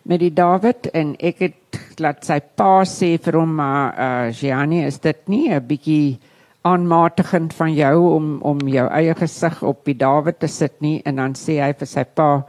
[0.10, 4.80] met die Dawid en ek het laat sy pa sê vir hom maar uh Gianni,
[4.88, 6.18] is dit nie 'n bietjie
[6.66, 11.16] aanmatigend van jou om om jou eie gesig op die Dawid te sit nie en
[11.16, 12.44] dan sê hy vir sy pa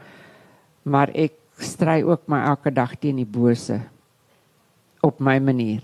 [0.84, 3.80] maar ek stry ook my elke dag teen die bose
[5.02, 5.82] op my manier.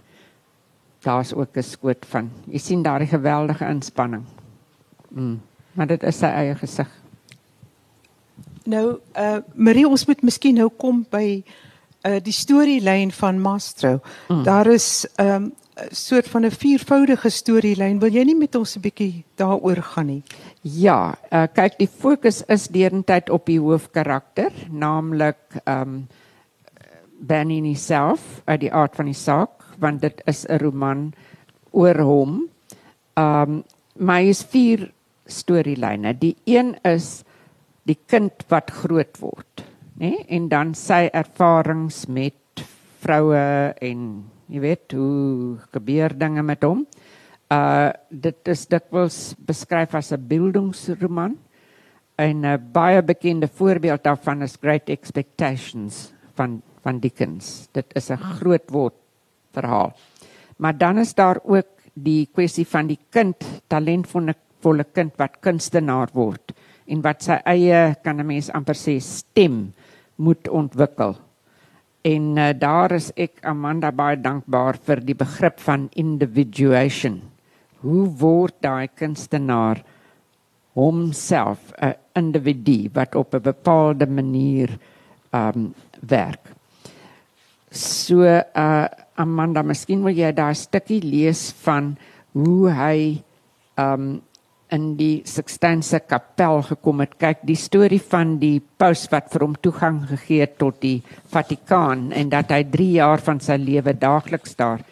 [1.08, 2.30] Daar's ook 'n skoot van.
[2.44, 4.24] Jy sien daardie geweldige inspanning.
[5.08, 5.40] Mm.
[5.72, 6.88] Maar dit is sy eie gesig.
[8.64, 11.44] Nou, uh Marie, ons moet miskien nou kom by
[12.04, 14.00] uh die storielyn van Mastro.
[14.28, 14.42] Mm.
[14.42, 15.52] Daar is 'n um,
[15.90, 17.98] soort van 'n viervoudige storielyn.
[17.98, 20.22] Wil jy nie met ons 'n bietjie daaroor gaan nie?
[20.60, 26.06] Ja, uh, kyk die fokus is deurentyd op die hoofkarakter, naamlik ehm um,
[27.20, 31.12] Benny self uit die aard van die saak, want dit is 'n roman
[31.70, 32.48] oor hom.
[33.16, 33.64] Um,
[33.96, 34.92] my is vier
[35.26, 36.14] storielyne.
[36.18, 37.24] Die een is
[37.88, 39.64] die kind wat groot word,
[39.98, 40.10] nê?
[40.10, 40.24] Nee?
[40.28, 42.64] En dan sy ervarings met
[43.02, 46.86] vroue en jy weet hoe gebeur dinge met hom.
[47.52, 51.38] Uh dit is dikwels beskryf as 'n bildungsroman.
[52.18, 57.68] En 'n baie bekende voorbeeld daarvan is Great Expectations van van Dickens.
[57.72, 58.94] Dit is 'n groot woord
[59.58, 59.92] verhaal.
[60.58, 66.10] Maar dan is daar ook die kwessie van die kind, talentvolle volle kind wat kunstenaar
[66.14, 66.54] word
[66.90, 69.72] en wat sy eie kan 'n mens amper sê stem
[70.16, 71.14] moet ontwikkel.
[72.02, 77.20] En uh, daar is ek Amanda baie dankbaar vir die begrip van individuation.
[77.82, 79.84] Hoe word daai kunstenaar
[80.74, 84.78] homself 'n individu wat op 'n bepaalde manier
[85.32, 86.54] um werk.
[87.70, 88.86] So uh
[89.18, 91.96] Amanda, miskien wil jy daar 'n stukkie lees van
[92.32, 93.22] hoe hy
[93.76, 94.22] um
[94.68, 97.16] in die Sixtynse kapel gekom het.
[97.18, 101.02] Kyk, die storie van die paus wat vir hom toegang gegee het tot die
[101.32, 104.84] Vatikaan en dat hy 3 jaar van sy lewe daagliks daar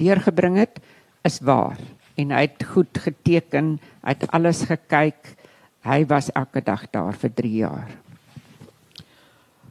[0.00, 0.80] deurgebring het,
[1.24, 1.76] is waar.
[2.16, 5.36] En hy het goed geteken, hy het alles gekyk.
[5.84, 8.07] Hy was elke dag daar vir 3 jaar.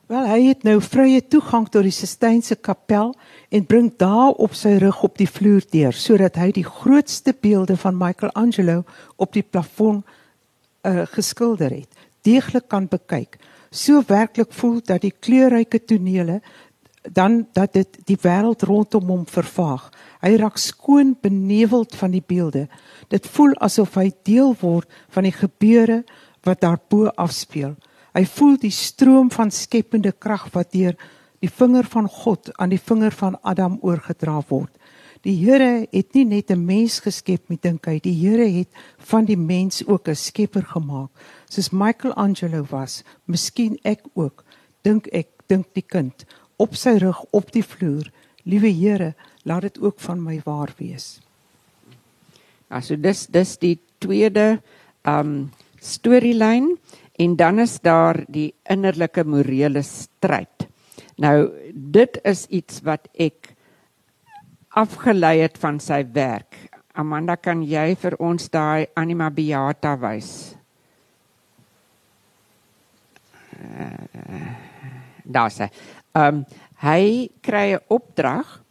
[0.07, 3.09] Wel, hy het nou vrye toegang tot die Sistynse kapel
[3.51, 7.75] en bring daar op sy rug op die vloer deur sodat hy die grootste beelde
[7.75, 8.85] van Michelangelo
[9.19, 11.89] op die plafon uh, geskilder het,
[12.23, 13.35] deeglik kan bekyk.
[13.67, 16.39] So werklik voel dat die kleurryke tonele
[17.03, 19.89] dan dat dit die wêreld rondom hom vervaag.
[20.23, 22.69] Hy raak skoon beneveld van die beelde.
[23.11, 26.05] Dit voel asof hy deel word van die gebeure
[26.47, 27.75] wat daarbo afspeel.
[28.18, 30.95] Hy voel die stroom van skepende krag wat deur
[31.43, 34.72] die vinger van God aan die vinger van Adam oorgedra word.
[35.22, 39.26] Die Here het nie net 'n mens geskep met dink hy, die Here het van
[39.26, 41.09] die mens ook 'n skepper gemaak.
[41.49, 44.43] Soos Michelangelo was, miskien ek ook,
[44.82, 46.26] dink ek, dink die kind
[46.57, 48.11] op sy rug op die vloer.
[48.45, 51.20] Liewe Here, laat dit ook van my waar wees.
[52.70, 54.61] Also dis dis die tweede
[55.05, 56.78] um storielyn
[57.18, 60.68] en dan is daar die innerlike morele stryd.
[61.18, 63.53] Nou dit is iets wat ek
[64.78, 66.57] afgelei het van sy werk.
[66.97, 70.32] Amanda, kan jy vir ons daai anima beata wys?
[73.57, 74.53] Uh,
[75.26, 75.70] daar sê.
[76.13, 76.45] Ehm um,
[76.78, 78.61] hy kry 'n opdrag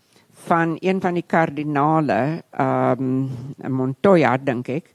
[0.46, 4.86] van een van die kardinale, ehm um, Montoya dink ek,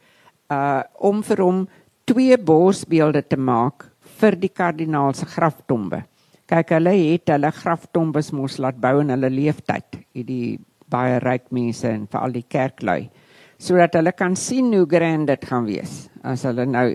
[0.52, 1.68] uh om vir hom
[2.12, 3.86] twee borsbeelde te maak
[4.20, 6.02] vir die kardinaal se graftombe.
[6.52, 10.58] Kyk, hulle het hulle graftombes mos laat bou in hulle leeftyd, hierdie
[10.92, 13.06] baie ryk mense en veral die kerklui,
[13.56, 16.90] sodat hulle kan sien hoe grand dit gaan wees as hulle nou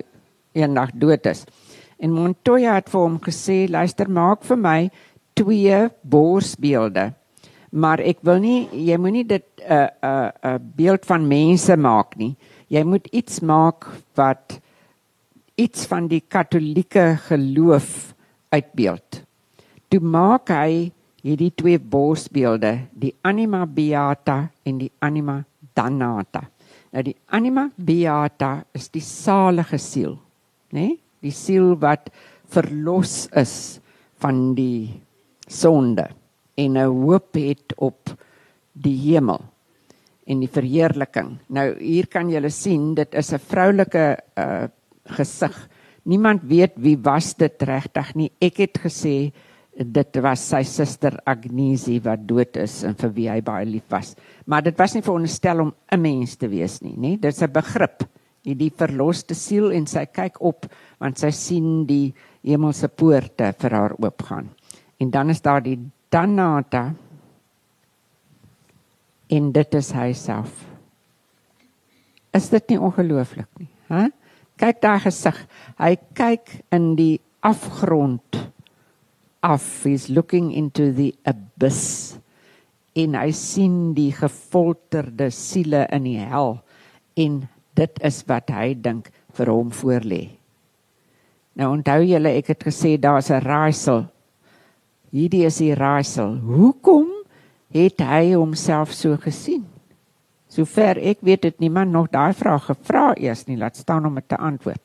[0.57, 1.47] eendag dood is.
[1.97, 4.81] En Montoya het vir hom gesê, luister, maak vir my
[5.37, 7.09] twee borsbeelde.
[7.73, 11.29] Maar ek wil nie jy moenie dit 'n uh, 'n uh, 'n uh, beeld van
[11.29, 12.37] mense maak nie.
[12.69, 14.61] Jy moet iets maak wat
[15.57, 18.13] iets van die katolieke geloof
[18.53, 19.23] uitbeeld.
[19.89, 20.91] Toe maak hy
[21.25, 25.41] hierdie twee borsbeelde, die anima beata en die anima
[25.77, 26.45] damnata.
[26.93, 30.15] Nou die anima beata is die salige siel,
[30.71, 30.81] né?
[30.81, 30.95] Nee?
[31.25, 32.11] Die siel wat
[32.53, 33.81] verlos is
[34.23, 34.93] van die
[35.49, 36.05] sonde
[36.55, 38.13] en 'n hoop het op
[38.73, 39.41] die hemel
[40.27, 41.39] en die verheerliking.
[41.49, 44.69] Nou hier kan jy sien dit is 'n vroulike uh
[45.09, 45.69] gesig.
[46.05, 48.31] Niemand weet wie was dit regtig nie.
[48.41, 49.33] Ek het gesê
[49.77, 54.15] dit was sy suster Agnesie wat dood is en vir wie hy baie lief was.
[54.47, 57.21] Maar dit was nie veronderstel om 'n mens te wees nie, nê?
[57.21, 58.05] Dit's 'n begrip.
[58.47, 60.69] hierdie verloste siel en sy kyk op
[61.03, 62.15] want sy sien die
[62.47, 64.49] hemelse poorte vir haar oopgaan.
[65.03, 65.79] En dan is daar die
[66.11, 66.95] Danata
[69.29, 70.63] en dit is hy self.
[72.37, 74.07] Is dit nie ongelooflik nie, hè?
[74.57, 75.37] Kyk daai gesig.
[75.77, 78.39] Hy kyk in die afgrond
[79.45, 79.85] af.
[79.85, 82.17] He's looking into the abyss.
[82.97, 86.57] En hy sien die gefolterde siele in die hel
[87.21, 87.43] en
[87.77, 90.23] dit is wat hy dink vir hom voorlê.
[91.57, 94.07] Nou onthou julle ek het gesê daar's 'n raaisel.
[95.13, 96.37] Hierdie is die raaisel.
[96.41, 97.09] Hoekom
[97.73, 99.65] het hy homself so gesien?
[100.57, 104.29] Sover ek weet het niemand nog daai vraag gevra eers nie, laat staan om dit
[104.29, 104.81] te antwoord.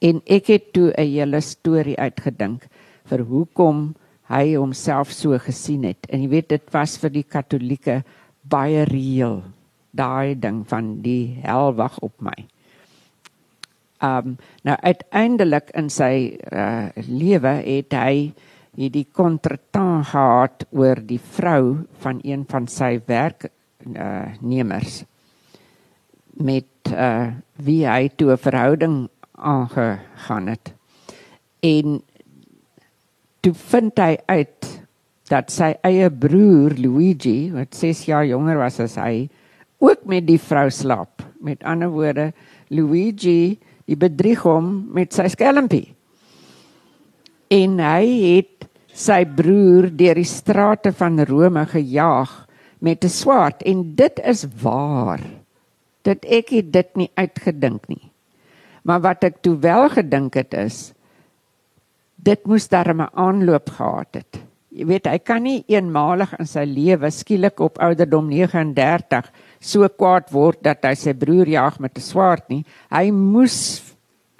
[0.00, 2.64] En ek het toe 'n hele storie uitgedink
[3.04, 3.94] vir hoekom
[4.28, 6.06] hy homself so gesien het.
[6.08, 8.02] En jy weet dit was vir die Katolieke
[8.42, 9.42] baie reëel
[9.90, 12.36] daai ding van die hel wag op my.
[14.02, 18.32] Um nou uiteindelik in sy uh, lewe het hy
[18.74, 23.46] hierdie kontretant gehad oor die vrou van een van sy werk
[23.92, 25.04] uh nemers
[26.40, 30.74] met uh wie hy toe 'n verhouding aangegaan het.
[31.60, 32.02] En
[33.40, 34.84] toe vind hy uit
[35.28, 39.28] dat sy eie broer Luigi, wat 6 jaar jonger was as hy,
[39.78, 41.22] ook met die vrou slaap.
[41.40, 42.32] Met ander woorde,
[42.68, 45.94] Luigi, die bedrieg hom met sy skelmpie.
[47.52, 48.04] En hy
[48.36, 52.43] het sy broer deur die strate van Rome gejaag
[52.84, 55.20] met 'n swaard en dit is waar.
[56.04, 58.10] Dit ek het dit nie uitgedink nie.
[58.82, 60.92] Maar wat ek toe wel gedink het is
[62.16, 64.40] dit moes darm 'n aanloop gehad het.
[64.74, 69.30] Jy weet, hy kan nie eenmalig in sy lewe skielik op ouderdom 39
[69.60, 72.64] so kwaad word dat hy sy broer jag met 'n swaard nie.
[72.90, 73.82] Hy moes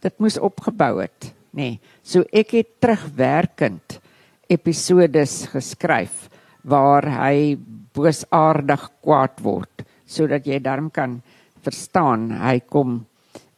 [0.00, 1.56] dit moes opgebou het, nê.
[1.56, 1.80] Nee.
[2.02, 4.00] So ek het terugwerkend
[4.48, 6.28] episodes geskryf
[6.62, 7.56] waar hy
[7.94, 11.20] boosaardig kwaad word sodat jy darm kan
[11.64, 13.04] verstaan hy kom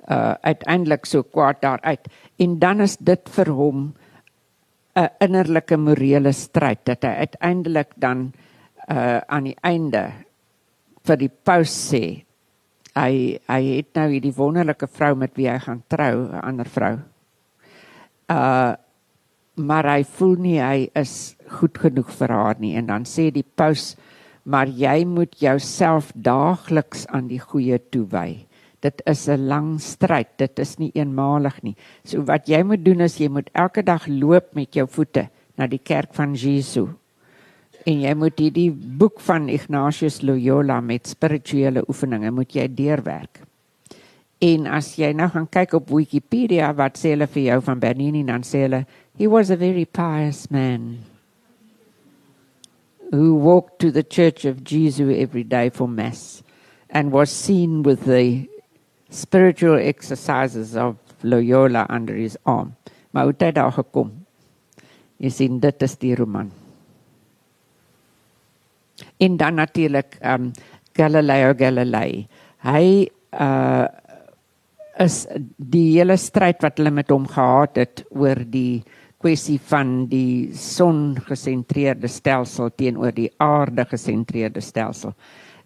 [0.07, 2.07] uh uiteindelik so kwaad daaruit
[2.39, 3.95] en dan is dit vir hom
[4.97, 8.33] 'n innerlike morele stryd dat hy uiteindelik dan
[8.89, 10.13] uh aan die einde
[11.07, 12.27] vir die paus sê
[12.97, 16.99] hy hy het nou hierdie wonderlike vrou met wie hy gaan trou 'n ander vrou.
[18.31, 18.75] Uh
[19.57, 22.75] maar hy voel nie hy is goed genoeg vir haar nie.
[22.77, 23.97] En dan sê die paus
[24.47, 28.47] maar jy moet jouself daagliks aan die goeie toewy.
[28.85, 31.77] Dit is 'n lang stryd, dit is nie eenmalig nie.
[32.05, 35.29] So wat jy moet doen is jy moet elke dag loop met jou voete
[35.59, 36.89] na die kerk van Jesus.
[37.87, 43.41] En jy moet hierdie boek van Ignatius Loyola met spirituele oefeninge moet jy deurwerk.
[44.41, 48.25] En as jy nou gaan kyk op Wikipedia wat sê hulle vir jou van Bernini
[48.25, 48.87] dan sê hulle
[49.19, 50.99] he was a very pious man
[53.11, 56.43] who walked to the Church of Jesus every day for Mass
[56.91, 58.49] and was seen with the
[59.11, 62.75] spiritual exercises of Loyola under his arm.
[63.13, 64.11] Maar hoe het hy daar gekom?
[65.17, 66.51] Jy sien dit is die roman.
[69.17, 70.51] En dan natuurlik um
[70.97, 72.27] Galileo Galilei.
[72.65, 73.87] Hy uh
[74.97, 75.27] is
[75.61, 78.81] die hele stryd wat hulle met hom gehad het oor die
[79.23, 85.15] kwessie van die son gesentreerde stelsel teenoor die aarde gesentreerde stelsel.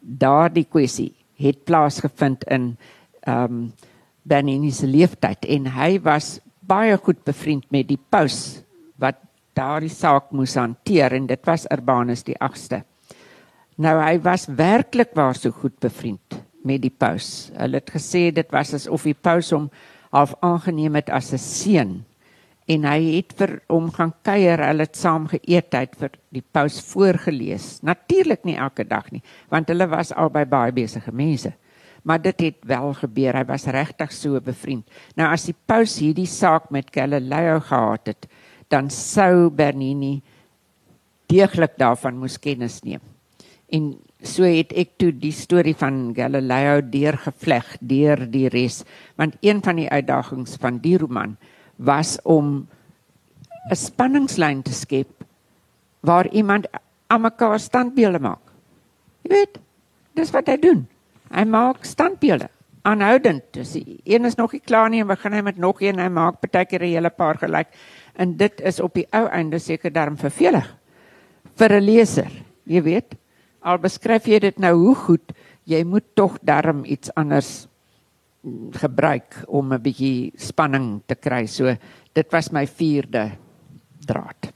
[0.01, 2.77] Daardie kwessie het plaasgevind in
[3.27, 3.73] ehm um,
[4.23, 8.61] Bernini se leeftyd en hy was baie goed bevriend met die paus
[9.01, 9.17] wat
[9.57, 12.83] daardie saak moes hanteer en dit was Urbanus die 8ste.
[13.81, 17.49] Nou hy was werklik waar so goed bevriend met die paus.
[17.57, 19.71] Hulle het gesê dit was asof die paus hom
[20.13, 21.93] half aangeneem het as 'n seun
[22.71, 26.45] en hy het vir hom gaan kuier, hulle het saam geëet, hy het vir die
[26.55, 27.81] paus voorgeles.
[27.87, 31.53] Natuurlik nie elke dag nie, want hulle was albei baie besige mense.
[32.07, 33.37] Maar dit het wel gebeur.
[33.37, 34.87] Hy was regtig so bevriend.
[35.21, 38.29] Nou as die paus hierdie saak met Galileo gehad het,
[38.73, 40.21] dan sou Bernini
[41.31, 43.03] deeglik daarvan moes kennis neem.
[43.71, 43.93] En
[44.25, 48.83] so het ek toe die storie van Galileo deurgevleg deur die res,
[49.21, 51.37] want een van die uitdagings van die roman
[51.81, 52.68] was om
[53.70, 55.24] 'n spanningslyn te skep
[56.01, 56.66] waar iemand
[57.07, 58.45] aan mekaar standbeelde maak.
[59.22, 59.59] Jy weet,
[60.14, 60.87] dis wat hy doen.
[61.31, 62.49] Hy maak standbeelde
[62.83, 63.43] aanhoudend.
[63.51, 63.74] Dus
[64.05, 66.41] een is nog nie klaar nie en begin hy met nog een en hy maak
[66.41, 67.68] partykeer 'n hele paar gelyk.
[68.16, 70.76] En dit is op die ou einde seker darm vervelig
[71.55, 72.31] vir 'n leser.
[72.64, 73.14] Jy weet,
[73.61, 75.33] al beskryf jy dit nou hoe goed,
[75.64, 77.68] jy moet tog darm iets anders
[78.72, 81.47] gebruik om 'n bietjie spanning te kry.
[81.47, 81.76] So
[82.12, 83.30] dit was my vierde
[84.07, 84.53] draad.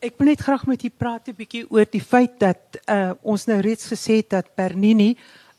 [0.00, 3.46] Ek wil net graag met u praat 'n bietjie oor die feit dat uh, ons
[3.46, 5.16] nou reeds gesê het dat Bernini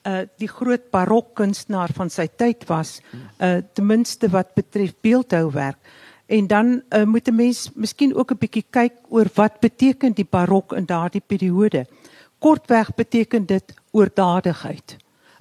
[0.08, 3.02] uh, die groot barokkunstenaar van sy tyd was,
[3.40, 5.78] uh, ten minste wat betref beeldhouwerk.
[6.28, 10.28] En dan uh, moet 'n mens miskien ook 'n bietjie kyk oor wat beteken die
[10.30, 11.86] barok in daardie periode.
[12.40, 14.98] Kortweg beteken dit oordadigheid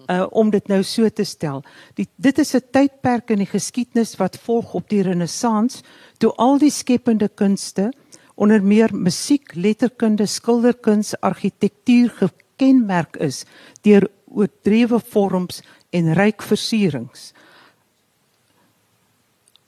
[0.08, 1.62] uh om dit nou so te stel.
[1.94, 5.82] Die dit is 'n tydperk in die geskiedenis wat volg op die renessans
[6.18, 7.92] toe al die skepende kunste
[8.34, 13.44] onder meer musiek, letterkunde, skilderkuns, argitektuur gekenmerk is
[13.82, 17.32] deur oordrewe vorms en ryk versierings.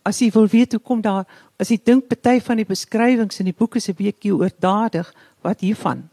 [0.02, 1.26] As jy wil weet hoe kom daar
[1.60, 5.12] as jy dink party van die beskrywings in die boek is 'n bietjie oordadig,
[5.42, 6.08] wat hiervan?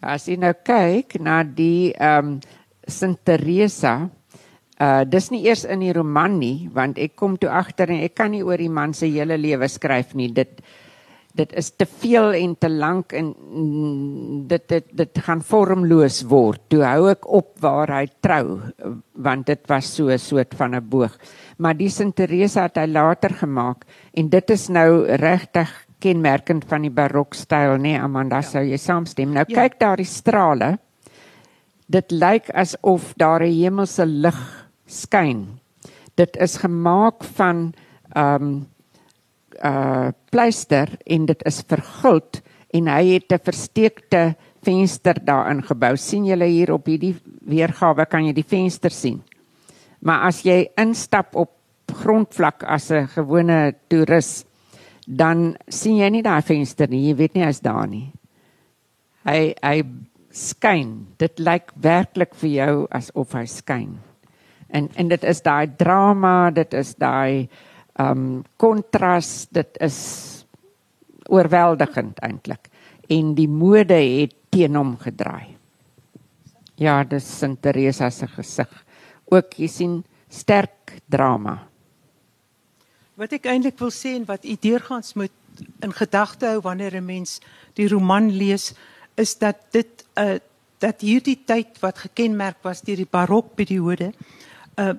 [0.00, 2.40] As jy nou kyk na die ehm um,
[2.88, 4.10] Sint Teresa.
[4.82, 8.16] Uh dis nie eers in die roman nie, want ek kom toe agter en ek
[8.18, 10.32] kan nie oor die man se hele lewe skryf nie.
[10.32, 10.62] Dit
[11.32, 13.30] dit is te veel en te lank en
[14.48, 16.60] dit dit dit gaan vormloos word.
[16.68, 18.58] Toe hou ek op waar hy trou,
[19.14, 21.16] want dit was so 'n soort van 'n boog.
[21.58, 25.70] Maar die Sint Teresa het hy later gemaak en dit is nou regtig
[26.00, 28.42] kenmerkend van die barokstyl, nê nee, Amanda, ja.
[28.42, 29.32] sou jy saamstem?
[29.32, 29.54] Nou ja.
[29.62, 30.78] kyk daar die strale
[31.92, 34.40] dit lyk asof daar 'n hemelse lig
[34.86, 35.60] skyn.
[36.14, 37.74] Dit is gemaak van
[38.14, 38.66] ehm um,
[39.64, 45.96] uh pleister en dit is verguld en hy het 'n versteekte venster daarin gebou.
[45.96, 47.16] sien julle hier op hierdie
[47.46, 49.22] weergawe kan jy die venster sien.
[50.00, 51.50] Maar as jy instap op
[51.86, 54.46] grondvlak as 'n gewone toerist,
[55.06, 57.08] dan sien jy nie daai venster nie.
[57.08, 58.12] Jy weet nie hy's daar nie.
[59.24, 59.82] Hy hy
[60.32, 61.06] skyn.
[61.18, 63.96] Dit lyk werklik vir jou asof hy skyn.
[64.72, 67.48] En en dit is daai drama, dit is daai
[67.92, 69.98] ehm um, kontras, dit is
[71.28, 72.70] oorweldigend eintlik.
[73.08, 75.56] En die mode het teen hom gedraai.
[76.80, 78.70] Ja, dis Sint Teresa se gesig.
[79.30, 81.58] Ook jy sien sterk drama.
[83.20, 85.32] Wat ek eintlik wil sê en wat u deurgaans moet
[85.84, 87.40] in gedagte hou wanneer 'n mens
[87.74, 88.72] die roman lees,
[89.14, 90.38] is dat dit uh
[90.82, 94.12] dat hierdie tyd wat gekenmerk was deur die barokperiode
[94.76, 94.94] uh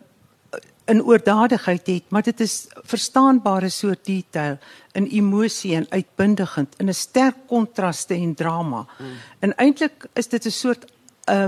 [0.86, 4.57] in oordadigheid het, maar dit is verstaanbare soort detail
[4.91, 8.86] in emosie en uitbundigend in 'n sterk kontraste en drama.
[8.99, 9.05] Mm.
[9.39, 10.86] En eintlik is dit 'n soort
[11.26, 11.47] 'n uh,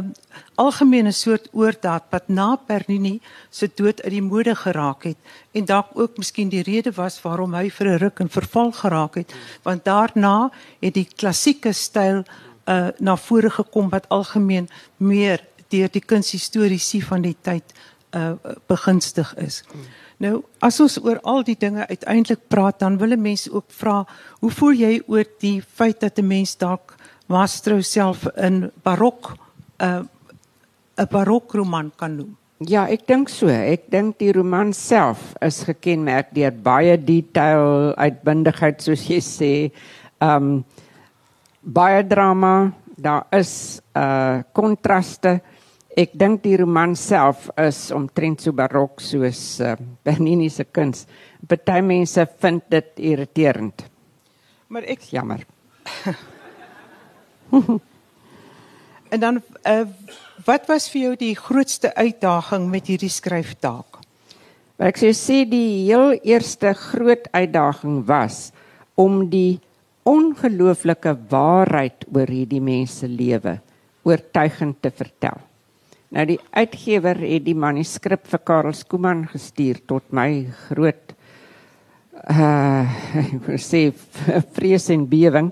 [0.55, 5.17] algemene soort oordaad wat na Bernini se dood uit die mode geraak het
[5.51, 9.15] en dalk ook miskien die rede was waarom hy vir 'n ruk in verval geraak
[9.15, 12.23] het, want daarna het die klassieke styl
[12.65, 17.73] uh na vore gekom wat algemeen meer deur die kunshistoriese van die tyd
[18.15, 18.33] uh
[18.67, 19.63] begunstig is.
[20.17, 24.05] Nou as ons oor al die dinge uiteindelik praat dan wil 'n mens ook vra
[24.39, 26.95] hoe voel jy oor die feit dat 'n mens dalk
[27.27, 29.35] Mastro self in barok
[29.81, 30.03] uh
[30.97, 32.37] 'n barokroman kan noem?
[32.63, 33.51] Ja, ek dink so.
[33.51, 39.71] Ek dink die roman self is gekenmerk deur baie detail, uitbundigheid soos jy sê.
[40.23, 40.63] Um
[41.65, 45.39] baie drama, daar is uh kontraste.
[45.95, 51.05] Ek dink die roman self is omtrent so barok soos uh, Bernini se kuns.
[51.47, 53.85] Party mense vind dit irriterend.
[54.67, 55.45] Maar ek jammer.
[59.13, 59.85] en dan uh
[60.45, 64.01] wat was vir jou die grootste uitdaging met hierdie skryftaak?
[64.77, 68.51] Ek sê sê die heel eerste groot uitdaging was
[68.99, 69.61] om die
[70.05, 73.57] ongelooflike waarheid oor hierdie mense lewe
[74.05, 75.39] oortuigend te vertel.
[76.13, 81.15] Nou die uitgewer het die manuskrip vir Karel Skooman gestuur tot my groot
[82.29, 82.85] uh
[83.55, 83.89] ek sê
[84.55, 85.49] vrees en bewing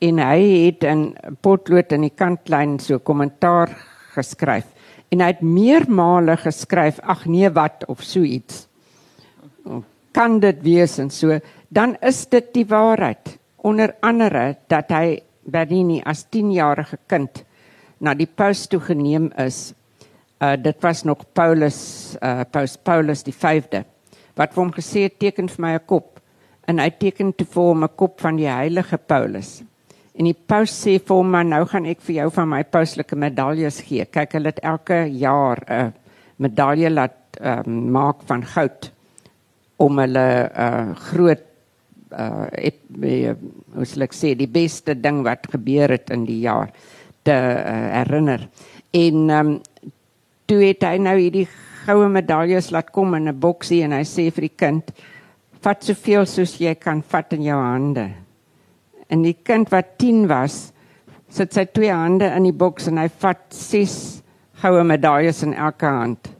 [0.00, 0.38] en hy
[0.68, 1.10] het in
[1.42, 3.74] potlood in die kantlyn so kommentaar
[4.14, 4.66] geskryf.
[5.10, 7.84] En hy het meermale geskryf ag nee wat?
[7.88, 8.66] of so iets.
[10.14, 11.40] Kan dit wees en so?
[11.68, 17.44] Dan is dit die waarheid onder andere dat hy Bernini as 10-jarige kind
[17.98, 19.72] na die paus toe geneem is.
[20.38, 23.82] Uh dit was nog Paulus uh Paus Paulus die 5de
[24.38, 26.20] wat vir hom gesê het teken vir my 'n kop
[26.68, 29.62] en hy teken toe vir hom 'n kop van die heilige Paulus.
[30.14, 33.80] En die paus sê vir hom nou gaan ek vir jou van my pauslike medaljes
[33.80, 34.04] gee.
[34.04, 35.92] Kyk, hulle het elke jaar 'n
[36.38, 38.92] medalje laat uh, maak van goud
[39.76, 41.47] om hulle uh groot
[42.12, 43.34] uh het uh,
[43.74, 46.70] hoe sal ek sê die beste ding wat gebeur het in die jaar
[47.22, 48.48] te uh, herinner.
[48.90, 49.60] En ehm um,
[50.48, 51.48] toe het hy nou hierdie
[51.84, 54.90] goue medaljes laat kom in 'n boksie en hy sê vir die kind:
[55.60, 58.08] "Vat soveel soos jy kan vat in jou hande."
[59.08, 60.72] En die kind wat 10 was,
[61.28, 64.22] sit sy twee hande in die boks en hy vat 6
[64.62, 66.37] goue medaljes in elke hand.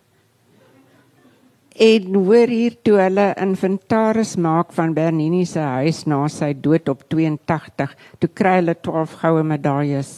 [1.78, 7.04] En hoor hier toe hulle inventaris maak van Bernini se huis na sy dood op
[7.06, 10.10] 82, toe kry hulle 12 goue medaljes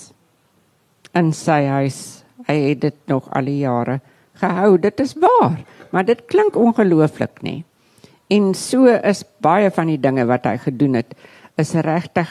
[1.20, 1.98] in sy huis.
[2.48, 3.98] Hy het dit nog al die jare
[4.40, 4.78] gehou.
[4.80, 5.58] Dit is waar,
[5.92, 7.58] maar dit klink ongelooflik, nê?
[8.32, 11.12] En so is baie van die dinge wat hy gedoen het,
[11.60, 12.30] is regtig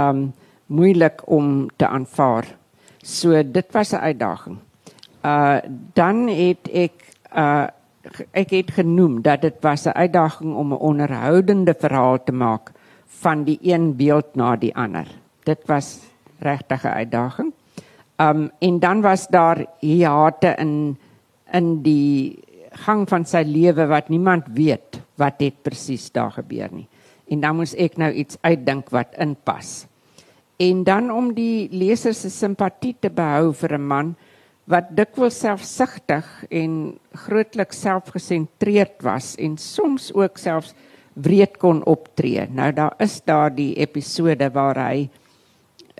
[0.00, 0.32] um
[0.66, 2.48] moeilik om te aanvaar.
[3.04, 4.58] So dit was 'n uitdaging.
[5.22, 5.62] Uh
[5.94, 7.70] dan het ek uh
[8.32, 12.72] ek het genoem dat dit was 'n uitdaging om 'n onderhoudende verhaal te maak
[13.06, 15.06] van die een beeld na die ander.
[15.44, 16.00] Dit was
[16.38, 17.52] regtig 'n uitdaging.
[18.16, 20.98] Um en dan was daar hiate in
[21.52, 22.38] in die
[22.70, 26.88] gang van sy lewe wat niemand weet wat het presies daar gebeur nie.
[27.28, 29.86] En dan moes ek nou iets uitdink wat inpas.
[30.56, 34.16] En dan om die leser se simpatie te behou vir 'n man
[34.70, 36.94] wat dikwels selfsugtig en
[37.26, 40.72] grootliks selfgesentreerd was en soms ook selfs
[41.14, 42.46] wreed kon optree.
[42.50, 45.08] Nou daar is daar die episode waar hy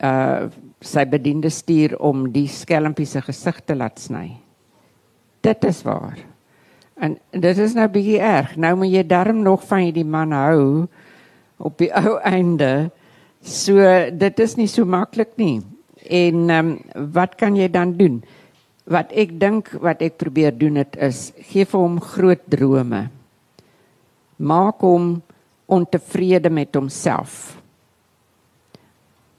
[0.02, 0.50] uh
[0.84, 4.34] sy bediende stuur om die skelmpie se gesig te laat sny.
[5.40, 6.18] Dit is waar.
[7.00, 8.52] En dit is nou bietjie erg.
[8.60, 10.84] Nou moet jy darm nog van hierdie man hou
[11.56, 12.90] op die ou einde.
[13.40, 13.80] So
[14.12, 15.62] dit is nie so maklik nie.
[16.04, 18.20] En ehm um, wat kan jy dan doen?
[18.84, 23.06] Wat ek dink wat ek probeer doen het is gee vir hom groot drome.
[24.36, 25.22] Maak hom
[25.70, 27.56] ontevrede met homself.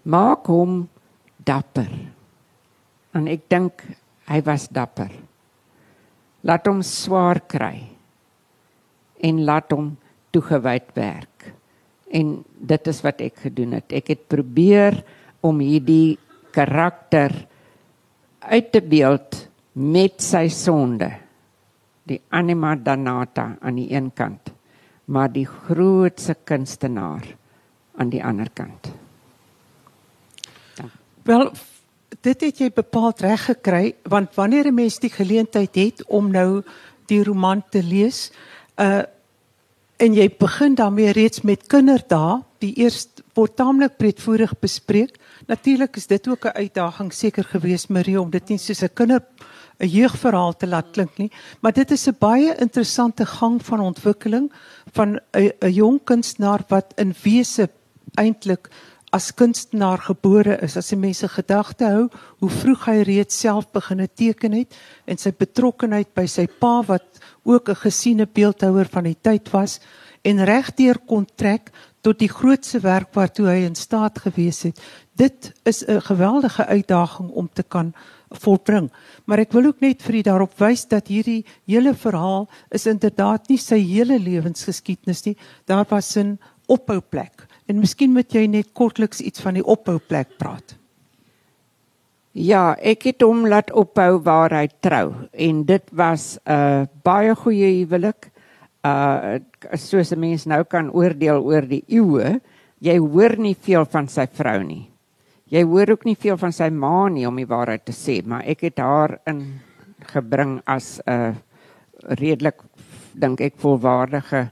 [0.05, 0.85] Maak hom
[1.45, 1.91] dapper.
[3.13, 3.85] En ek dink
[4.29, 5.13] hy was dapper.
[6.45, 7.85] Laat hom swaar kry
[9.25, 9.93] en laat hom
[10.33, 11.51] toegewyd werk.
[12.09, 13.93] En dit is wat ek gedoen het.
[13.93, 14.97] Ek het probeer
[15.45, 16.17] om hierdie
[16.55, 17.33] karakter
[18.49, 21.11] uit te beeld met sy sonde
[22.03, 24.55] die anima danata aan die een kant
[25.05, 27.25] maar die grootste kunstenaar
[27.95, 28.91] aan die ander kant.
[31.25, 31.51] Wel
[32.25, 36.63] dit het jy bepaald reg gekry want wanneer 'n mens die geleentheid het om nou
[37.05, 38.31] die roman te lees
[38.77, 39.03] uh
[39.97, 45.15] en jy begin daarmee reeds met kinderdae die eerste word taamlik breedvoerig bespreek
[45.47, 49.21] Natuurlik is dit ook 'n uitdaging seker geweest Marie om dit nie soos 'n kinder
[49.79, 51.31] 'n jeugverhaal te laat klink nie,
[51.61, 54.51] maar dit is 'n baie interessante gang van ontwikkeling
[54.93, 57.69] van 'n 'n jong kunstenaar wat in wese
[58.15, 58.69] eintlik
[59.15, 60.77] as kunstenaar gebore is.
[60.77, 64.75] As jy mense gedagte hou hoe vroeg hy reeds self begine teken het
[65.05, 69.79] en sy betrokkeheid by sy pa wat ook 'n gesiene beeldhouer van die tyd was
[70.25, 71.69] en regdeur kon trek
[72.05, 74.81] tot die grootste werk waartoe hy in staat gewees het.
[75.17, 77.93] Dit is 'n geweldige uitdaging om te kan
[78.29, 78.91] volbring.
[79.25, 83.49] Maar ek wil ook net vir u daarop wys dat hierdie hele verhaal is inderdaad
[83.49, 85.37] nie sy hele lewensgeskiedenis nie.
[85.65, 87.47] Daar was 'n ophouplek.
[87.65, 90.75] En miskien moet jy net kortliks iets van die ophouplek praat.
[92.31, 97.35] Ja, ek het hom laat ophou waar hy trou en dit was 'n uh, baie
[97.35, 98.31] goeie huwelik
[98.85, 99.39] uh
[99.73, 102.39] soos 'n mens nou kan oordeel oor die eeue,
[102.79, 104.89] jy hoor nie veel van sy vrou nie.
[105.49, 108.43] Jy hoor ook nie veel van sy ma nie om die waarheid te sê, maar
[108.45, 109.59] ek het haar in
[110.13, 111.33] gebring as 'n uh,
[112.19, 112.61] redelik
[113.13, 114.49] dink ek volwaardige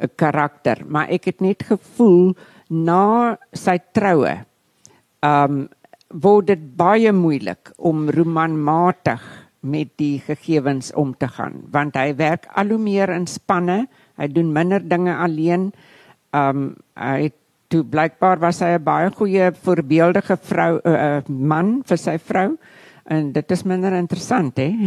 [0.00, 2.34] uh, karakter, maar ek het net gevoel
[2.68, 4.44] na sy troue
[5.22, 5.68] um
[6.10, 9.22] word dit baie moeilik om romanmatig
[9.60, 13.86] met die gegevens om te gaan want hy werk al hoe meer in spanne
[14.16, 15.72] hy doen minder dinge alleen.
[16.36, 17.30] Um hy
[17.70, 22.18] toe blykbaar was hy 'n baie goeie voorbeeldige vrou 'n uh, uh, man vir sy
[22.18, 22.58] vrou
[23.10, 24.70] en dit is minder interessant hè?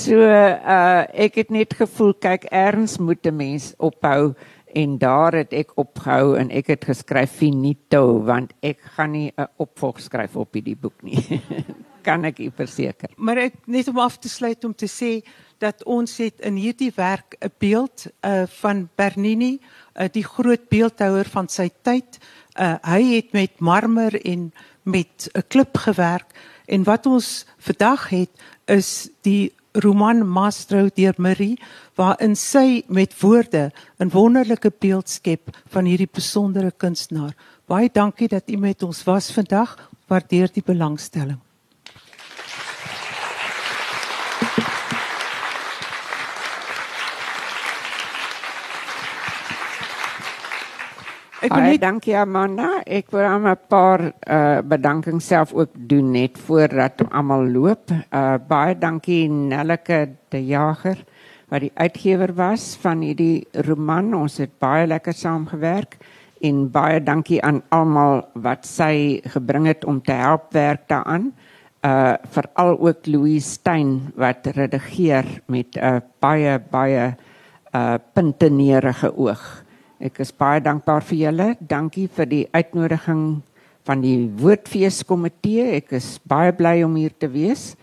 [0.00, 4.34] So uh, ek het net gevoel kyk erns moet 'n mens ophou
[4.74, 9.48] en daar het ek opgehou en ek het geskryf finito want ek gaan nie 'n
[9.56, 11.42] opvolg skryf op hierdie boek nie.
[12.02, 13.10] kan ek u verseker.
[13.16, 15.20] Maar ek net om af te sluit om te sê
[15.60, 19.60] dat ons het in hierdie werk 'n beeld uh van Bernini,
[19.94, 22.18] uh die groot beeldhouer van sy tyd.
[22.56, 24.52] Uh hy het met marmer en
[24.82, 26.32] met 'n klip gewerk
[26.66, 28.30] en wat ons vandag het
[28.66, 31.58] is die roman Mastro deur Marie
[31.94, 37.34] waarin sy met woorde 'n wonderlike beeld skep van hierdie besondere kunstenaar.
[37.66, 39.90] Baie dankie dat u met ons was vandag.
[40.06, 41.38] Waardeer die belangstelling.
[51.40, 52.82] Ek wil net dankie Amanda.
[52.84, 57.88] Ek wil aan 'n paar uh bedankings self ook doen net voordat almal loop.
[58.12, 60.98] Uh baie dankie Nelleke de Jager
[61.48, 64.12] wat die uitgewer was van hierdie roman.
[64.14, 65.96] Ons het baie lekker saamgewerk
[66.40, 71.32] en baie dankie aan almal wat sy gebring het om te help werk daaraan.
[71.80, 77.16] Uh veral ook Louise Stein wat redigeer met 'n uh, baie baie
[77.72, 79.64] uh puntenerige oog.
[80.00, 81.46] Ek is baie dankbaar vir julle.
[81.60, 83.42] Dankie vir die uitnodiging
[83.84, 85.76] van die Woordfeeskomitee.
[85.76, 87.76] Ek is baie bly om hier te wees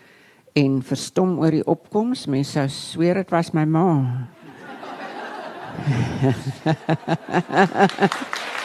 [0.57, 2.25] en verstom oor die opkoms.
[2.25, 3.85] Mense sou sweer dit was my ma.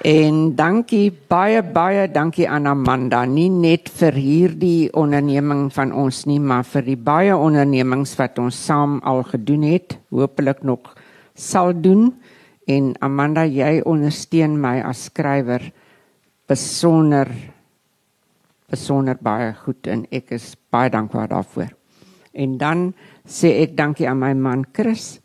[0.00, 6.38] En dankie baie baie dankie aan Amanda nie net vir hierdie onderneming van ons nie
[6.40, 10.94] maar vir die baie ondernemings wat ons saam al gedoen het, hopelik nog
[11.36, 12.14] sal doen.
[12.64, 15.68] En Amanda, jy ondersteun my as skrywer
[16.48, 17.28] besonder
[18.72, 21.74] besonder baie goed en ek is baie dankbaar daarvoor.
[22.32, 22.94] En dan
[23.28, 25.18] sê ek dankie aan my man Chris.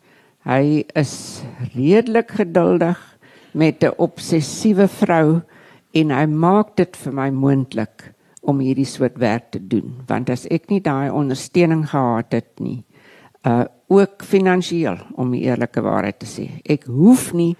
[0.43, 1.45] Hy is
[1.77, 3.14] redelik geduldig
[3.55, 5.41] met 'n obsessiewe vrou
[5.93, 10.03] en hy maak dit vir my moontlik om hierdie soort werk te doen.
[10.07, 12.83] Want as ek nie daai ondersteuning gehad het nie
[13.45, 17.55] uh ook finansiëel om die eerlike waarheid te sê ek hoef nie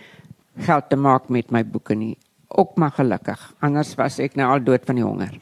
[0.58, 2.18] geld te maak met my boeke nie.
[2.50, 5.40] Ook maar gelukkig anders was ek nou al dood van die honger.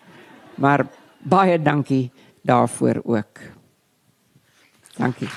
[0.55, 0.85] Maar
[1.23, 2.11] baie dankie
[2.43, 3.39] daarvoor ook.
[4.97, 5.29] Dankie